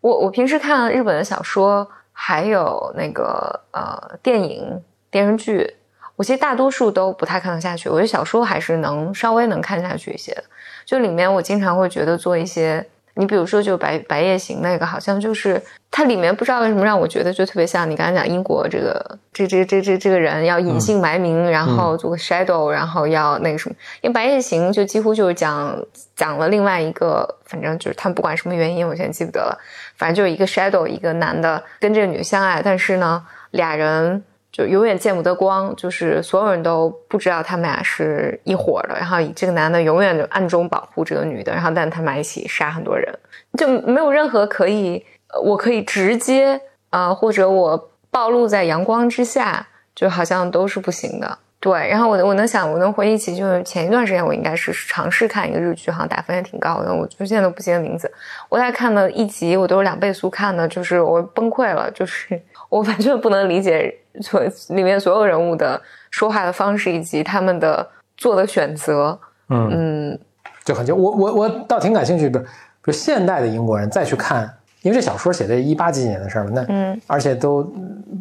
[0.02, 5.76] 我我平时看日本的小说，还有那个呃电影、电视剧，
[6.16, 7.90] 我其实大多数都不太看得下去。
[7.90, 10.44] 我觉得小说还是能稍微能看下去一些的。
[10.86, 12.88] 就里面我经常会觉得做一些，
[13.18, 23.76] 你比如说就白白夜行那个，好像就是它里面不知道为什么让我觉得就特别像你刚才讲英国这个这这这这这个人要隐姓埋名，然后做个 shadow，然后要那个什么。
[24.02, 25.78] 因为白夜行就几乎就是讲
[26.16, 29.58] 讲了另外一个，反正就是他们不管什么原因，我现在记不得了，
[29.98, 34.24] 反正就是一个 shadow，一个男的跟这个女的相爱，但是呢，俩人
[34.58, 43.08] 就永远见不得光，就是所有人都不知道他们俩是一伙的，然后这个男的永远就暗中保护这个女的，然后但他们俩一起杀很多人，
[43.56, 45.06] 就没有任何可以，
[45.44, 51.38] 我可以直接呃，或者我暴露在阳光之下，就好像都是不行的。
[51.60, 58.12] 对，然后我我能想，我能回忆起，就是前一段时间我应该是尝试看一个日剧，好像打分也挺高的，我就现在都不记得名字。
[58.50, 62.40] 我在看了一集，我都是两倍速看的，就是我崩溃了，就是
[62.70, 69.18] 我完全不能理解所里面所有人物的说话的方式以及他们的做的选择。
[69.50, 70.20] 嗯嗯
[70.66, 72.48] 就很就我我我倒挺感兴趣，比如比
[72.88, 77.64] 如现代的英国人再去看，因为这小说写的一八几几年的事儿嘛，那嗯而且都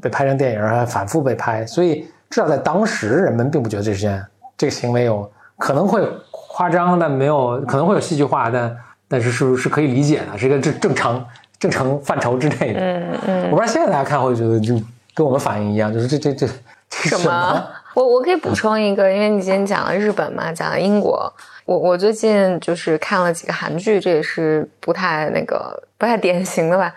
[0.01, 4.25] 被拍成电影，还反复被拍，所以至少在当时人们并不觉得这是件
[4.57, 5.29] 这个行为有
[5.59, 8.77] 可能会夸张，但没有可能会有戏剧化，但
[9.09, 11.27] 但是是是可以理解的，是一个正正常
[11.59, 12.81] 正常范畴之内的。
[12.81, 14.75] 嗯嗯我不知道现在大家看会觉得就
[15.15, 16.47] 跟我们反应一样，就是这这这
[16.89, 17.67] 这什什么？
[17.95, 21.33] 我我可以补充一个，因为你今天讲了日本嘛，讲了英国，
[21.65, 26.95] 我我最近就是看了几个韩剧，这也是不太那个不太典型的吧。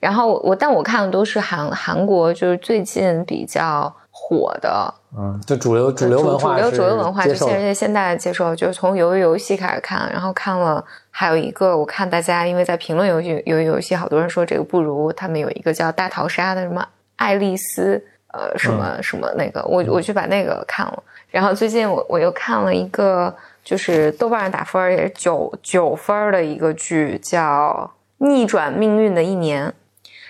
[0.00, 4.92] 然后我但我看的都是韩韩国，就是最近比较火的。
[5.16, 18.02] 嗯，就主流主流文化主流主流文化，就现在现代接受，就是从鱿鱼游戏开始看，然后看了还有一个，我看大家因为在评论游戏鱿鱼游戏，好多人说这个不如他们有一个叫大逃杀的什么爱丽丝，
[18.32, 19.02] 呃，什么、嗯。
[19.02, 27.90] 什么那个，我我去把那个看了，然后最近我我又看了一个，就是豆瓣上打分儿也是九九分儿的一个剧，叫
[28.26, 29.68] 《逆转命运的一年》。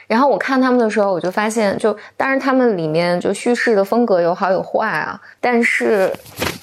[0.09, 6.12] 然后我看他们的时候，我就发现，就当然他们里面就叙事的风格有好有坏啊，但是，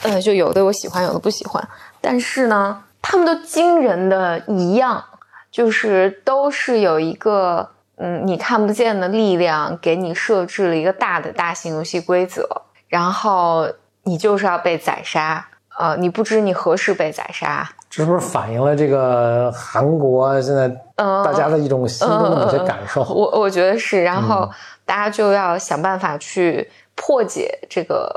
[0.04, 1.66] 呃，就有的我喜欢，有的不喜欢。
[2.02, 5.04] 但是呢，他们都惊人的一样，
[5.52, 13.68] 就是都是有一个嗯你看不见的力量给你设置了一个大的大型游戏规则，然后
[14.04, 20.64] 你就是要被宰杀，呃，你不知你何时被宰杀，这不是反映了这个韩国现在
[20.98, 23.02] 呃，大家的一种心中的某些感受？
[23.04, 24.50] 我我觉得是，然后
[24.86, 28.10] 大家就要想办法去破解这个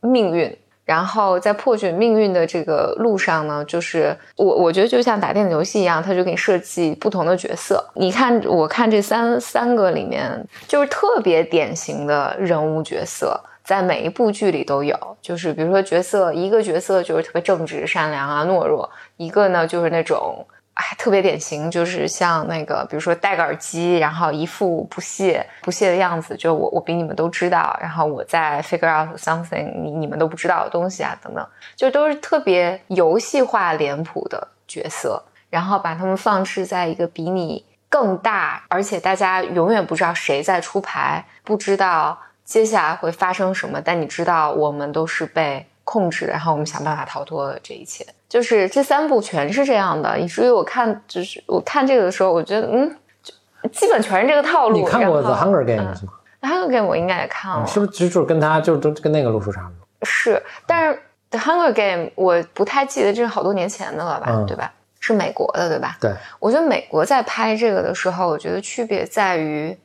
[0.00, 0.56] 命运。
[0.86, 7.84] 然后在破解命运的这个路上呢，就是我我觉得就像打电子游戏一样，它就给你设计不同的角色。
[7.94, 14.96] 你看，我看这三三个里面，就是特别典型的人物角色，在每一部剧里都有。
[15.20, 18.88] 就是比如说角色，一个角色就是特别正直、善良啊、懦弱；
[19.18, 48.06] 一个呢就是那种哎，特别典型，就是像那个，比如说戴个耳机，然后一副不屑不屑的样子，就我我比你们都知道，然后我在 figure out something 你你们都不知道的东西啊，等等，就都是特别游戏化脸谱的角色，然后把他们放置在一个比你更大，而且大家永远不知道谁在出牌，不知道接下来会发生什么，但你知道我们都是被控制，然后我们想办法逃脱了这一切。
[48.28, 53.34] 就是这三部全是这样的，以至于我看，就是我看这个的时候，我觉得，嗯，就
[53.70, 54.78] 基本全是这个套路。
[54.78, 56.12] 你看过《The Hunger Games》吗？
[56.48, 60.06] 《Hunger Game》我应该也看了，是不是就就是跟他就是都跟那个路数差不多？
[60.06, 60.94] 是，但是
[61.30, 64.72] 《The Hunger Game》我不太记得，这是好多年前的了吧，嗯对吧？
[65.00, 65.96] 是美国的，对吧？
[66.00, 69.76] 对，我觉得美国在拍这个的时候，我觉得区别在于，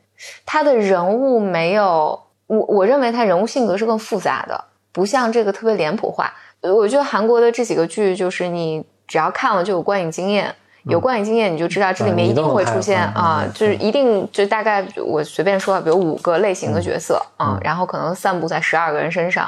[0.46, 2.20] 他的人物没有
[2.52, 6.34] 我，我认为他人物性格是更复杂的，不像这个特别脸谱化。
[6.60, 10.54] 呃我觉得韩国的这几个剧，就是你只要看了就有观影经验。
[10.86, 19.48] 有观影经验，你就知道这里面一定会出现啊嗯，就是一定就大概我随便说，比如五个类型的角色啊，然后可能散布在十二个人身上，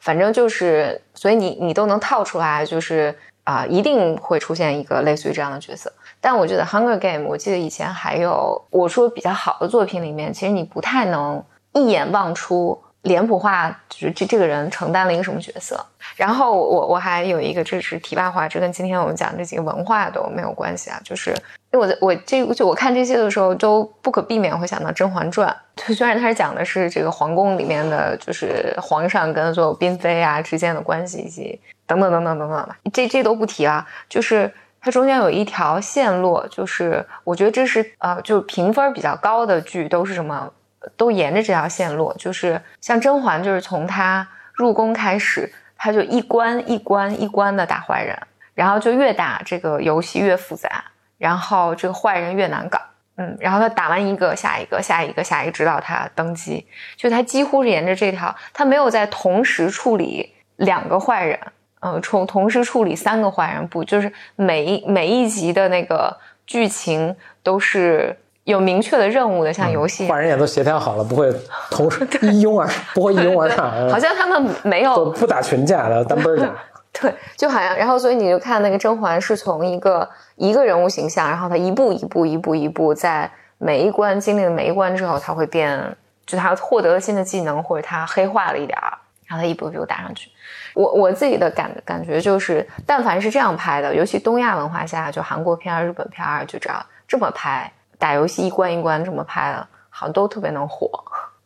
[0.00, 5.90] 反正就是，所以你你都能套出来，就是啊、一定会出现一个类似于这样的角色。
[6.20, 11.42] 但我觉得《Hunger Game》，我记得以前还有我说比较好的作品里面，其实你不太能
[11.74, 15.84] 一眼望出脸谱化，就是这这个人承担了一个什么角色。
[16.16, 21.30] 然后我我还有一个，这是题外话，这跟今天我们讲这几个文化都没有关系啊，就是
[21.72, 25.54] 因为我在我这就我看这些的时候，都不可避免会想到《甄嬛传》。
[25.94, 34.52] 虽然它是讲的是这个皇宫里面的，就是皇上跟所有嫔妃啊之间的关系，以及等等等等等等吧，这这都不提啊，就是。
[34.86, 40.52] 它中间有一条线路，就是我觉得这是呃，就是评分比较高的剧都是什么，
[40.96, 48.18] 都沿着这条线路，就是像甄嬛，就是从她入宫开始，她就一关一关一关的打坏人，
[48.54, 50.84] 然后就越打这个游戏越复杂，
[51.18, 52.80] 然后这个坏人越难搞，
[53.16, 56.66] 嗯，然后他打完一个下一个下一个下一个，直到他登基，
[56.96, 61.38] 就他几乎是沿着这条，他没有在同时处理两个坏人，
[61.80, 66.16] 嗯，同同时处理三个坏人，不就是每一每一集的那个
[66.46, 71.34] 剧情都是有明确的任务的，像游戏一样坏人也都协调好了，不会
[71.70, 76.50] 同时一拥而 不会一拥而上，好像他们没有都不打群架的单奔儿架。
[77.00, 83.28] 对，就好像，然后所以你就看那个甄嬛是从一个一个人物形象，然后她一步一步一步一步，在
[83.58, 88.92] 每一关经历了每一关之后，她会变，就她获得了新的技能，或者她黑化了一点儿，
[89.26, 90.30] 然后她一步一步打上去。
[90.74, 97.72] 我我自己的感感觉就是，但凡是这样拍的，尤其东亚文化下，就韩国片儿、日本片儿，就这样这么拍，
[98.04, 100.90] 打游戏一关一关这么拍的，好像都特别能火。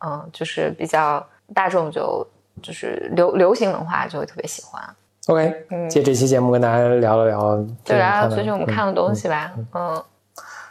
[0.05, 2.27] 嗯，就是比较大众就
[2.61, 4.83] 就是流流行文化就会特别喜欢。
[5.27, 7.55] OK，嗯借这期节目跟大家聊了聊
[7.85, 10.03] 对，最近然后看的最近我们看的东西吧，嗯，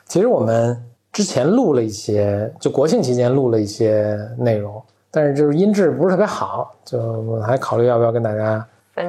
[0.05, 0.79] 其实我们
[1.11, 8.63] 之前录了一些，就国庆期间录了一些内容，但是就是音质不是特别好，就我还考虑要不要跟大家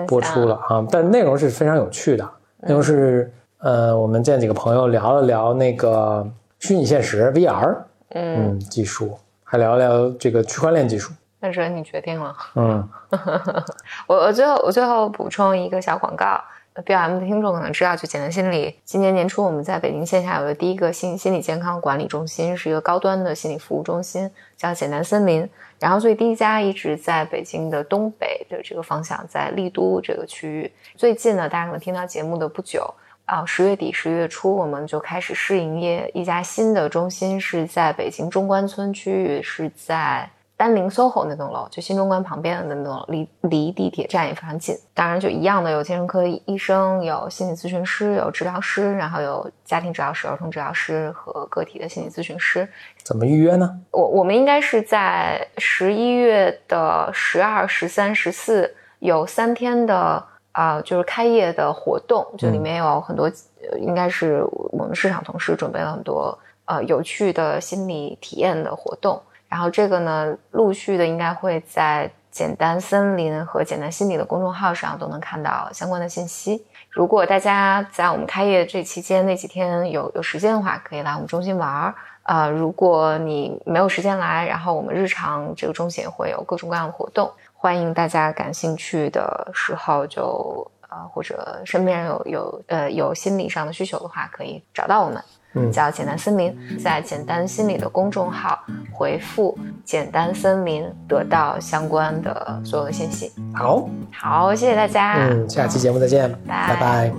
[0.08, 0.86] 播出了啊。
[0.90, 2.30] 但是内容是非常有趣的，
[2.62, 6.26] 内容是呃，我们见几个朋友聊了聊那个
[6.60, 7.78] 虚拟现实 VR，
[8.10, 12.36] 嗯，嗯，技术，还聊聊这个区块链技术，那这你决定了。
[12.56, 12.90] 嗯，
[14.08, 16.40] 我我最后我最后补充一个小广告。
[16.86, 25.50] BLM 的听众可能知道，就简单心理，今年年初我们在北京线下有了第一个心心理健康管理中心，是一个高端的心理服务中心，叫简单森林。
[25.78, 30.72] 然后，所以第一家一直在北京的东北的这个方向，在丽都这个区域。
[30.96, 32.94] 最近呢，大家可能听到节目的不久
[33.30, 40.30] 啊，十月底、十月初，我们就开始试营业一家新的中心，是在北京中关村区域，是在。
[40.58, 44.76] 丹林 SOHO 那栋楼，就新中关旁边的那栋楼，离离地铁站也非常近。
[44.94, 52.68] 当然，就一样的，有精神科医生，有心理咨询师，有治疗师，然后有家庭治疗师、儿童治疗师和个体的心理咨询师。
[53.06, 53.80] 怎么预约呢？
[53.92, 60.22] 我我们应该是在十一月的十二、十三、十四有三天的
[60.60, 63.32] 啊、呃就是开业的活动，就里面有很多，
[63.62, 64.44] 呃应该是
[64.74, 69.22] 我们市场同事准备了很多呃有趣的心理体验的活动。
[69.48, 76.64] 然后这个呢，陆续的应该会在简单森林和简单心理的公众号上都能看到相关的信息。
[76.90, 81.96] 如果大家在我们开业这期间那几天有有时间的话，可以来我们中心玩儿。
[82.24, 87.32] 呃，如果你没有时间来，然后我们日常这个中心也会有各种各样的活动，
[87.62, 95.22] 欢迎大家感兴趣的时候就呃或者身边人有有呃有心理上的需求的话，可以找到我们。
[95.56, 98.60] 嗯叫简单森林，在简单心理的公众号
[98.94, 103.32] 回复“简单森林”，得到相关的所有的信息。
[103.56, 105.16] 好，好，谢谢大家。
[105.16, 107.12] 嗯，下期节目再见，拜拜拜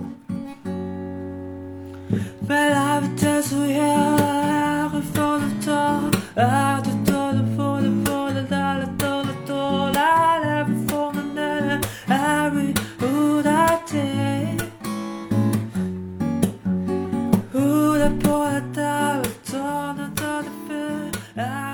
[6.37, 7.10] Well,
[13.91, 13.97] Who
[17.99, 21.70] the poet of the the